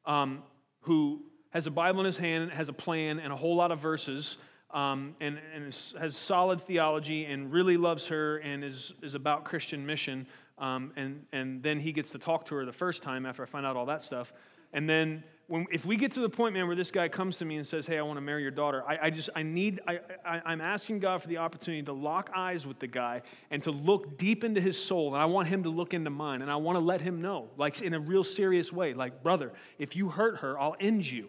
[0.08, 0.42] um,
[0.80, 1.22] who
[1.52, 4.38] has a Bible in his hand, has a plan, and a whole lot of verses,
[4.72, 5.66] um, and, and
[6.00, 10.26] has solid theology, and really loves her, and is, is about Christian mission.
[10.58, 13.46] Um, and, and then he gets to talk to her the first time after I
[13.46, 14.34] find out all that stuff.
[14.74, 17.46] And then when, if we get to the point, man, where this guy comes to
[17.46, 19.82] me and says, hey, I want to marry your daughter, I, I just, I need,
[19.86, 23.62] I, I, I'm asking God for the opportunity to lock eyes with the guy and
[23.64, 25.14] to look deep into his soul.
[25.14, 26.42] And I want him to look into mine.
[26.42, 29.52] And I want to let him know, like in a real serious way, like, brother,
[29.78, 31.28] if you hurt her, I'll end you.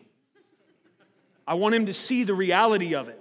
[1.45, 3.21] I want him to see the reality of it.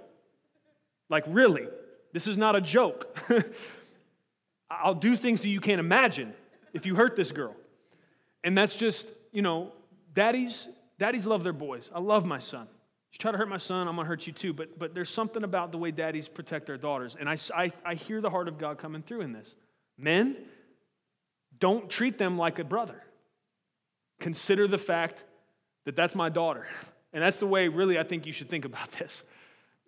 [1.08, 1.66] Like, really,
[2.12, 3.18] this is not a joke.
[4.70, 6.32] I'll do things that you can't imagine
[6.72, 7.56] if you hurt this girl.
[8.44, 9.72] And that's just, you know,
[10.14, 10.68] daddies
[11.02, 11.90] Daddies love their boys.
[11.92, 12.68] I love my son.
[13.10, 14.52] You try to hurt my son, I'm going to hurt you too.
[14.52, 17.16] But, but there's something about the way daddies protect their daughters.
[17.18, 19.52] And I, I, I hear the heart of God coming through in this.
[19.98, 20.36] Men,
[21.58, 23.02] don't treat them like a brother.
[24.20, 25.24] Consider the fact
[25.86, 26.68] that that's my daughter.
[27.12, 29.24] And that's the way, really, I think you should think about this.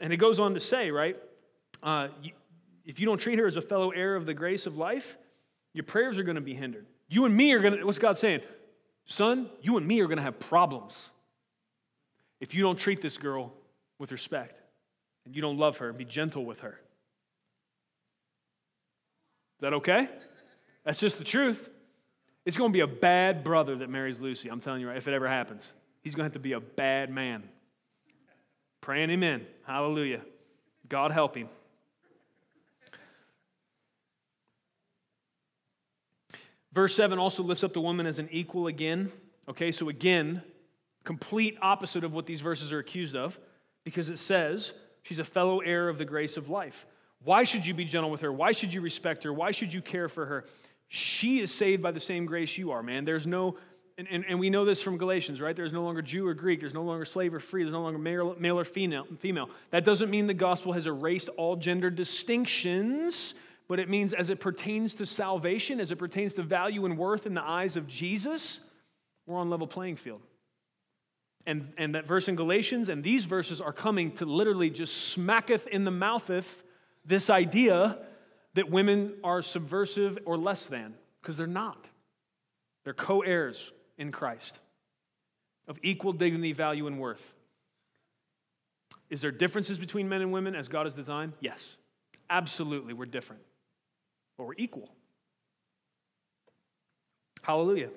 [0.00, 1.16] And it goes on to say, right?
[1.80, 2.32] Uh, you,
[2.84, 5.16] if you don't treat her as a fellow heir of the grace of life,
[5.74, 6.86] your prayers are going to be hindered.
[7.08, 8.40] You and me are going to, what's God saying?
[9.06, 11.08] Son, you and me are going to have problems
[12.40, 13.52] if you don't treat this girl
[13.98, 14.60] with respect
[15.24, 16.80] and you don't love her and be gentle with her.
[19.58, 20.08] Is that okay?
[20.84, 21.68] That's just the truth.
[22.44, 24.48] It's going to be a bad brother that marries Lucy.
[24.48, 25.66] I'm telling you right, if it ever happens.
[26.02, 27.42] He's going to have to be a bad man.
[28.82, 29.46] Praying him in.
[29.66, 30.20] Hallelujah.
[30.88, 31.48] God help him.
[36.74, 39.12] Verse 7 also lifts up the woman as an equal again.
[39.48, 40.42] Okay, so again,
[41.04, 43.38] complete opposite of what these verses are accused of,
[43.84, 44.72] because it says
[45.02, 46.86] she's a fellow heir of the grace of life.
[47.22, 48.32] Why should you be gentle with her?
[48.32, 49.32] Why should you respect her?
[49.32, 50.44] Why should you care for her?
[50.88, 53.04] She is saved by the same grace you are, man.
[53.04, 53.56] There's no,
[53.96, 55.54] and, and, and we know this from Galatians, right?
[55.54, 56.60] There's no longer Jew or Greek.
[56.60, 57.62] There's no longer slave or free.
[57.62, 59.48] There's no longer male, male or female, female.
[59.70, 63.34] That doesn't mean the gospel has erased all gender distinctions,
[63.68, 67.26] but it means as it pertains to salvation, as it pertains to value and worth
[67.26, 68.60] in the eyes of Jesus,
[69.26, 70.20] we're on level playing field.
[71.46, 75.66] And, and that verse in Galatians and these verses are coming to literally just smacketh
[75.66, 76.62] in the moutheth
[77.04, 77.98] this idea
[78.54, 81.88] that women are subversive or less than, because they're not.
[82.84, 84.58] They're co heirs in Christ
[85.66, 87.34] of equal dignity, value, and worth.
[89.10, 91.32] Is there differences between men and women as God has designed?
[91.40, 91.76] Yes.
[92.30, 93.42] Absolutely, we're different,
[94.36, 94.90] but we're equal.
[97.42, 97.90] Hallelujah.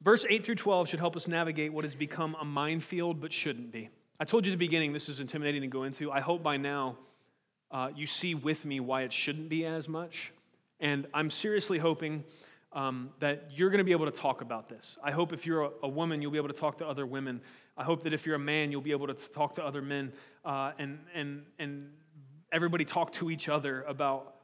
[0.00, 3.72] Verse 8 through 12 should help us navigate what has become a minefield but shouldn't
[3.72, 3.90] be.
[4.20, 6.10] I told you at the beginning this is intimidating to go into.
[6.10, 6.96] I hope by now
[7.70, 10.32] uh, you see with me why it shouldn't be as much.
[10.80, 12.24] And I'm seriously hoping
[12.72, 14.98] um, that you're going to be able to talk about this.
[15.02, 17.40] I hope if you're a, a, woman, you'll be able to talk to other women.
[17.76, 20.12] I hope that if you're a man, you'll be able to talk to other men
[20.44, 21.90] uh, and, and, and
[22.52, 24.34] everybody talk to each other about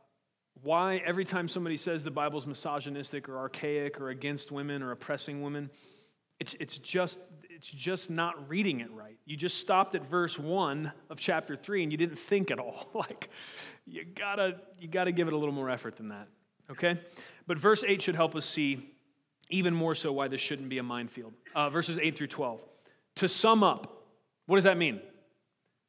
[0.63, 5.43] why every time somebody says the Bible's misogynistic or archaic or against women or oppressing
[5.43, 5.71] women,
[6.41, 7.19] it's, it's, just,
[7.51, 9.19] it's just not reading it right.
[9.25, 12.89] You just stopped at verse 1 of chapter 3 and you didn't think at all.
[12.95, 13.31] like,
[13.87, 16.29] you gotta, you gotta give it a little more effort than that,
[16.71, 17.01] okay?
[17.47, 18.91] But verse 8 should help us see
[19.51, 21.35] even more so why this shouldn't be a minefield.
[21.55, 22.63] Uh, verses 8 through 12.
[23.17, 24.07] To sum up,
[24.47, 25.01] what does that mean?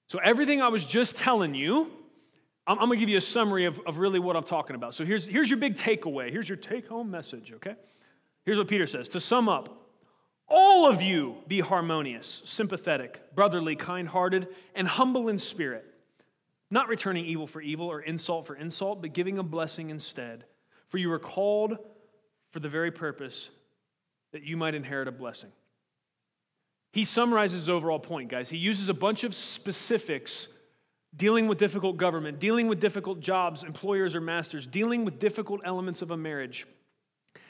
[0.08, 1.92] So, everything I was just telling you,
[2.68, 4.96] I'm, going to give you a summary of, of really what I'm talking about.
[4.96, 6.32] So, here's, here's your big takeaway.
[6.32, 7.76] Here's your take home message, okay?
[8.44, 9.86] Here's what Peter says To sum up,
[10.48, 15.86] all of you be harmonious, sympathetic, brotherly, kind hearted, and humble in spirit,
[16.70, 20.46] not returning evil for evil or insult for insult, but giving a blessing instead.
[20.90, 21.78] For you were called
[22.52, 23.50] for the very purpose
[24.32, 25.52] that you might inherit a blessing.
[26.92, 28.48] He summarizes his overall point, guys.
[28.48, 30.48] He uses a bunch of specifics
[31.18, 36.02] dealing with difficult government, dealing with difficult jobs, employers or masters, dealing with difficult elements
[36.02, 36.68] of a marriage.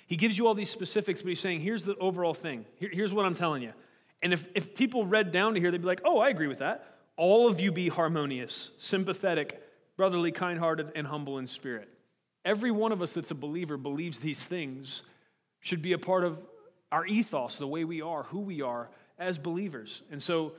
[0.07, 2.66] He gives you all these specifics, but he's saying, here's the overall thing.
[2.76, 3.74] Here, here's what I'm telling you.
[4.22, 6.59] And if, if people read down to here, they'd be like, oh, I agree with
[6.59, 6.95] that.
[7.18, 9.61] All of you be harmonious, sympathetic,
[9.97, 11.89] brotherly, kind hearted, and humble in spirit.
[12.43, 15.01] Every one of us that's a believer believes these things
[15.61, 16.38] should be a part of
[16.91, 20.01] our ethos, the way we are, who we are as believers.
[20.11, 20.53] And so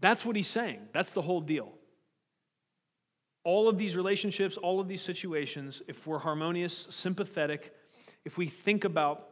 [0.00, 0.80] that's what he's saying.
[0.92, 1.72] That's the whole deal.
[3.44, 7.74] All of these relationships, all of these situations, if we're harmonious, sympathetic,
[8.24, 9.30] if we think about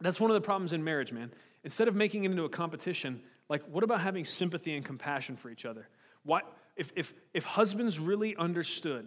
[0.00, 1.30] that's one of the problems in marriage, man.
[1.62, 5.50] Instead of making it into a competition, like what about having sympathy and compassion for
[5.50, 5.88] each other?
[6.22, 6.40] Why,
[6.76, 9.06] if, if, if husbands really understood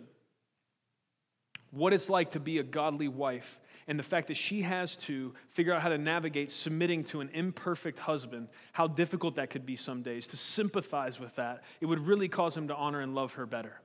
[1.72, 5.34] what it's like to be a godly wife and the fact that she has to
[5.50, 9.76] figure out how to navigate submitting to an imperfect husband, how difficult that could be
[9.76, 13.34] some days, to sympathize with that, it would really cause him to honor and love
[13.34, 13.82] her better.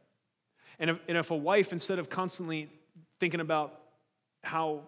[0.79, 2.69] And if, and if a wife, instead of constantly
[3.21, 3.81] thinking about
[4.43, 4.83] how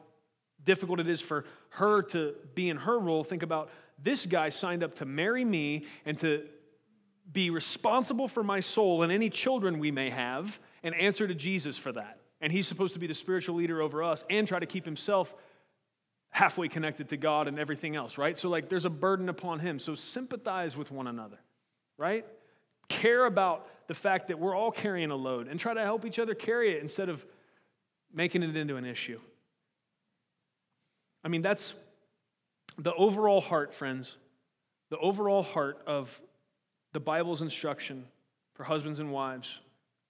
[0.64, 3.70] difficult it is for her to be in her role, think about
[4.02, 6.46] this guy signed up to marry me and to
[7.32, 11.76] be responsible for my soul and any children we may have and answer to Jesus
[11.76, 12.18] for that.
[12.40, 15.34] And he's supposed to be the spiritual leader over us and try to keep himself
[16.30, 18.38] halfway connected to God and everything else, right?
[18.38, 19.78] So, like, there's a burden upon him.
[19.78, 21.38] So, sympathize with one another,
[21.98, 22.24] right?
[22.90, 26.18] Care about the fact that we're all carrying a load and try to help each
[26.18, 27.24] other carry it instead of
[28.12, 29.18] making it into an issue.
[31.24, 31.74] I mean, that's
[32.78, 34.16] the overall heart, friends,
[34.90, 36.20] the overall heart of
[36.92, 38.04] the Bible's instruction
[38.54, 39.60] for husbands and wives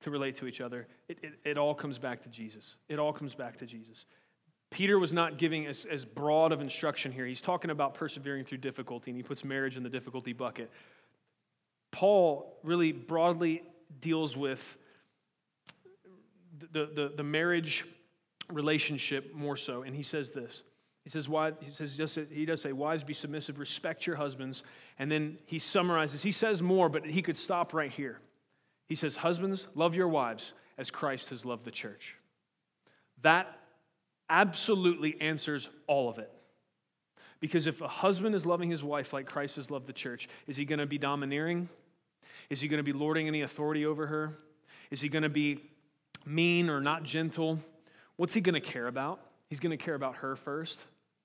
[0.01, 0.89] to relate to each other.
[1.09, 2.77] It, it, it, all comes back to Jesus.
[2.89, 4.07] It all comes back to Jesus.
[4.71, 7.27] Peter was not giving as, as broad of instruction here.
[7.27, 10.71] He's talking about persevering through difficulty, and he puts marriage in the difficulty bucket.
[11.91, 13.63] Paul really broadly
[14.01, 14.77] deals with
[16.73, 17.87] the, the, the marriage
[18.51, 20.63] relationship more so, and he says this
[21.05, 24.63] he says, why, he says, just, he does say, wives be submissive, respect your husbands.
[24.99, 28.21] And then he summarizes, he says more, but he could stop right here.
[28.87, 32.17] He says, Husbands, love your wives as Christ has loved the church.
[33.23, 33.47] That
[34.29, 36.31] absolutely answers all of it.
[37.39, 40.57] Because if a husband is loving his wife like Christ has loved the church, is
[40.57, 41.69] he going to be domineering?
[42.49, 44.39] Is he going to be lording any authority over her?
[44.91, 45.65] Is he going to be
[46.25, 47.61] mean or not gentle?
[48.17, 49.21] What's he going to care about?
[49.51, 50.83] he's going to care about her first.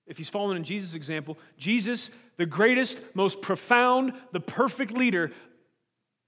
[0.07, 5.31] If he's following in Jesus' example, Jesus, the greatest, most profound, the perfect leader,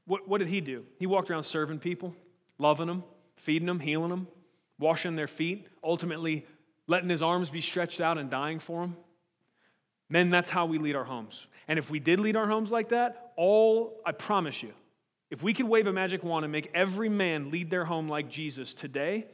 [0.05, 0.85] what, what did he do?
[0.99, 2.15] He walked around serving people,
[2.57, 3.03] loving them,
[3.35, 4.27] feeding them, healing them,
[4.79, 6.45] washing their feet, ultimately
[6.87, 8.95] letting his arms be stretched out and dying for them.
[10.09, 11.47] Men, that's how we lead our homes.
[11.67, 14.73] And if we did lead our homes like that, all, I promise you,
[15.29, 18.29] if we could wave a magic wand and make every man lead their home like
[18.29, 19.27] Jesus today,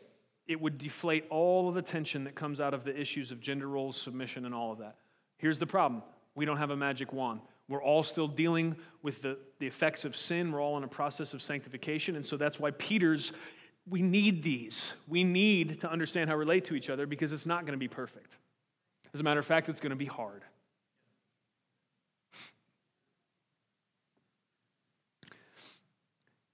[0.48, 3.68] it would deflate all of the tension that comes out of the issues of gender
[3.68, 4.98] roles, submission, and all of that.
[5.38, 6.04] Here's the problem
[6.36, 7.42] we don't have a magic wand.
[7.70, 10.52] We're all still dealing with the, the effects of sin.
[10.52, 12.16] We're all in a process of sanctification.
[12.16, 13.32] And so that's why Peter's,
[13.88, 14.94] we need these.
[15.08, 17.80] We need to understand how to relate to each other because it's not going to
[17.80, 18.36] be perfect.
[19.14, 20.44] As a matter of fact, it's going to be hard.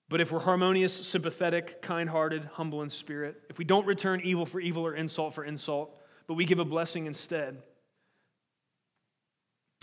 [0.09, 4.47] But if we're harmonious, sympathetic, kind hearted, humble in spirit, if we don't return evil
[4.47, 5.95] for evil or insult for insult,
[6.25, 7.61] but we give a blessing instead,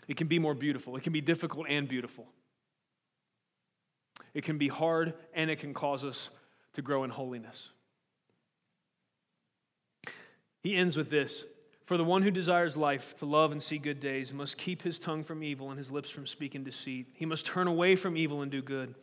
[0.08, 0.96] it can be more beautiful.
[0.96, 2.26] It can be difficult and beautiful.
[4.34, 6.28] It can be hard and it can cause us
[6.74, 7.70] to grow in holiness.
[10.62, 11.44] He ends with this
[11.84, 14.98] For the one who desires life, to love and see good days, must keep his
[14.98, 17.06] tongue from evil and his lips from speaking deceit.
[17.14, 18.96] He must turn away from evil and do good.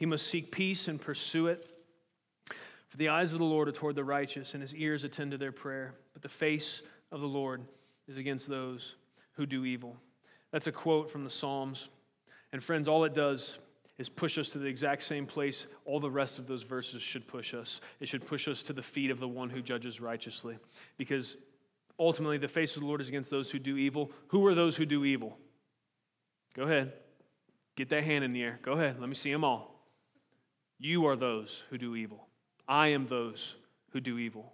[0.00, 1.70] He must seek peace and pursue it.
[2.88, 5.38] For the eyes of the Lord are toward the righteous, and his ears attend to
[5.38, 5.92] their prayer.
[6.14, 6.80] But the face
[7.12, 7.60] of the Lord
[8.08, 8.94] is against those
[9.32, 9.94] who do evil.
[10.52, 11.90] That's a quote from the Psalms.
[12.50, 13.58] And friends, all it does
[13.98, 17.28] is push us to the exact same place all the rest of those verses should
[17.28, 17.82] push us.
[18.00, 20.56] It should push us to the feet of the one who judges righteously.
[20.96, 21.36] Because
[21.98, 24.10] ultimately, the face of the Lord is against those who do evil.
[24.28, 25.36] Who are those who do evil?
[26.54, 26.94] Go ahead.
[27.76, 28.58] Get that hand in the air.
[28.62, 28.98] Go ahead.
[28.98, 29.69] Let me see them all.
[30.80, 32.26] You are those who do evil.
[32.66, 33.54] I am those
[33.92, 34.50] who do evil.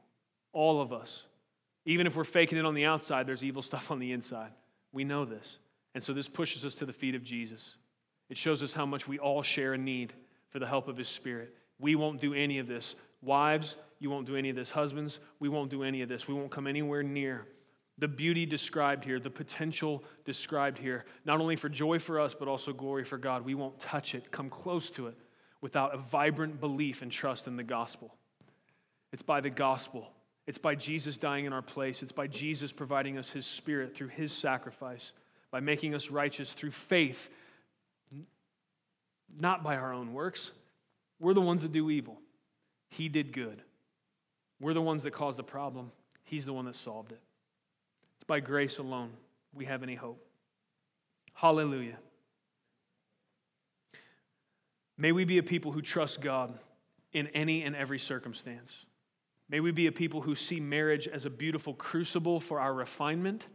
[0.53, 1.23] All of us.
[1.85, 4.51] Even if we're faking it on the outside, there's evil stuff on the inside.
[4.93, 5.59] We know this.
[5.95, 7.77] And so this pushes us to the feet of Jesus.
[8.29, 10.13] It shows us how much we all share a need
[10.49, 11.55] for the help of His Spirit.
[11.79, 12.97] We won't do any of this.
[13.23, 14.71] Wives, you won't do any of this.
[14.71, 16.27] Husbands, we won't do any of this.
[16.27, 17.47] We won't come anywhere near
[17.99, 22.47] the beauty described here, the potential described here, not only for joy for us, but
[22.47, 23.43] also glory for God.
[23.43, 25.17] We won't touch it, come close to it
[25.61, 28.15] without a vibrant belief and trust in the gospel.
[29.13, 30.11] It's by the gospel.
[30.47, 32.03] It's by Jesus dying in our place.
[32.03, 35.13] It's by Jesus providing us his spirit through his sacrifice,
[35.51, 37.29] by making us righteous through faith,
[39.39, 40.51] not by our own works.
[41.19, 42.21] We're the ones that do evil.
[42.91, 43.63] He did good.
[44.61, 45.91] We're the ones that caused the problem.
[46.25, 47.21] He's the one that solved it.
[48.17, 49.11] It's by grace alone
[49.53, 50.25] we have any hope.
[51.35, 51.99] Hallelujah.
[54.99, 56.59] May we be a people who trust God
[57.13, 58.73] in any and every circumstance.
[59.49, 63.47] May we be a people who see marriage as a beautiful crucible for our refinement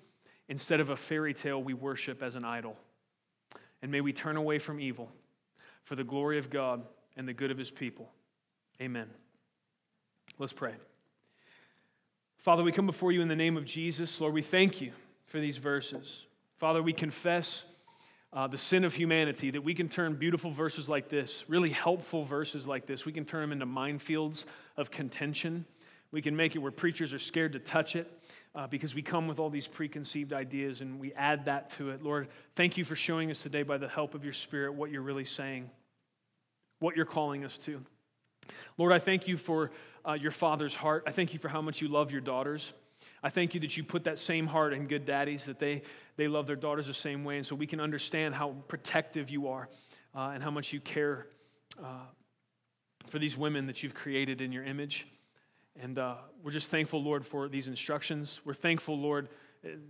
[0.48, 2.78] instead of a fairy tale we worship as an idol.
[3.82, 5.10] And may we turn away from evil
[5.84, 6.84] for the glory of God
[7.18, 8.10] and the good of his people.
[8.82, 9.10] Amen.
[10.38, 10.74] Let's pray.
[12.38, 14.20] Father, we come before you in the name of Jesus.
[14.20, 14.92] Lord, we thank you
[15.26, 16.26] for these verses.
[16.58, 17.64] Father, we confess
[18.34, 22.24] uh, the sin of humanity, that we can turn beautiful verses like this, really helpful
[22.24, 24.46] verses like this, we can turn them into minefields
[24.78, 25.66] of contention.
[26.12, 28.12] We can make it where preachers are scared to touch it
[28.54, 32.04] uh, because we come with all these preconceived ideas and we add that to it.
[32.04, 35.02] Lord, thank you for showing us today by the help of your Spirit what you're
[35.02, 35.70] really saying,
[36.80, 37.82] what you're calling us to.
[38.78, 39.72] Lord, I thank you for
[40.08, 41.04] uh, your father's heart.
[41.08, 42.74] I thank you for how much you love your daughters.
[43.24, 45.84] I thank you that you put that same heart in good daddies, that they,
[46.18, 47.38] they love their daughters the same way.
[47.38, 49.70] And so we can understand how protective you are
[50.16, 51.28] uh, and how much you care
[51.84, 52.06] uh,
[53.08, 55.08] for these women that you've created in your image.
[55.80, 58.42] And uh, we're just thankful, Lord, for these instructions.
[58.44, 59.30] We're thankful, Lord,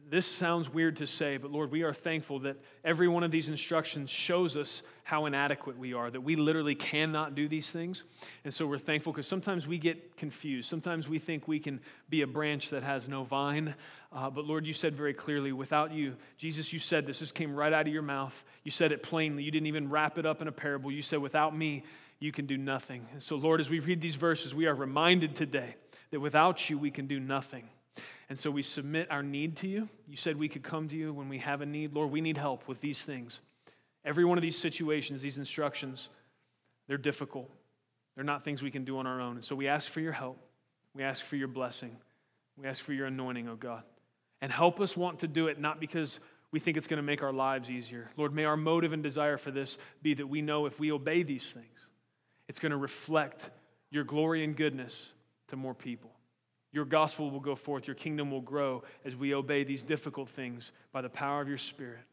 [0.10, 3.48] this sounds weird to say, but Lord, we are thankful that every one of these
[3.48, 8.04] instructions shows us how inadequate we are, that we literally cannot do these things.
[8.44, 10.70] And so we're thankful because sometimes we get confused.
[10.70, 13.74] Sometimes we think we can be a branch that has no vine.
[14.12, 17.56] Uh, but Lord, you said very clearly, without you, Jesus, you said this, this came
[17.56, 18.44] right out of your mouth.
[18.66, 19.44] You said it plainly.
[19.44, 20.92] You didn't even wrap it up in a parable.
[20.92, 21.84] You said, without me,
[22.20, 23.06] you can do nothing.
[23.14, 25.76] And so, Lord, as we read these verses, we are reminded today
[26.12, 27.70] that without you, we can do nothing.
[28.30, 29.90] And so we submit our need to you.
[30.08, 31.94] You said we could come to you when we have a need.
[31.94, 33.40] Lord, we need help with these things.
[34.06, 36.10] Every one of these situations, these instructions,
[36.88, 37.50] they're difficult.
[38.16, 39.36] They're not things we can do on our own.
[39.36, 40.38] And so we ask for your help.
[40.94, 41.96] We ask for your blessing.
[42.58, 43.84] We ask for your anointing, oh God.
[44.42, 46.20] And help us want to do it not because
[46.52, 48.10] we think it's going to make our lives easier.
[48.18, 51.24] Lord, may our motive and desire for this be that we know if we obey
[51.24, 51.88] these things,
[52.48, 53.50] it's going to reflect
[53.90, 55.08] your glory and goodness
[55.48, 56.12] to more people.
[56.72, 60.72] Your gospel will go forth, your kingdom will grow as we obey these difficult things
[60.94, 62.04] by the power of your Spirit.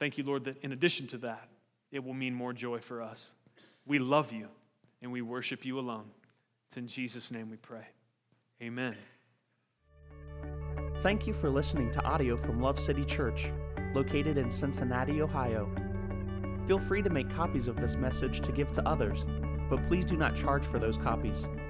[0.00, 1.48] Thank you, Lord, that in addition to that,
[1.92, 3.30] it will mean more joy for us.
[3.86, 4.48] We love you
[5.00, 6.10] and we worship you alone.
[6.68, 7.86] It's in Jesus' name we pray.
[8.60, 8.96] Amen.
[11.02, 13.50] Thank you for listening to audio from Love City Church,
[13.94, 15.68] located in Cincinnati, Ohio.
[16.66, 19.26] Feel free to make copies of this message to give to others,
[19.68, 21.46] but please do not charge for those copies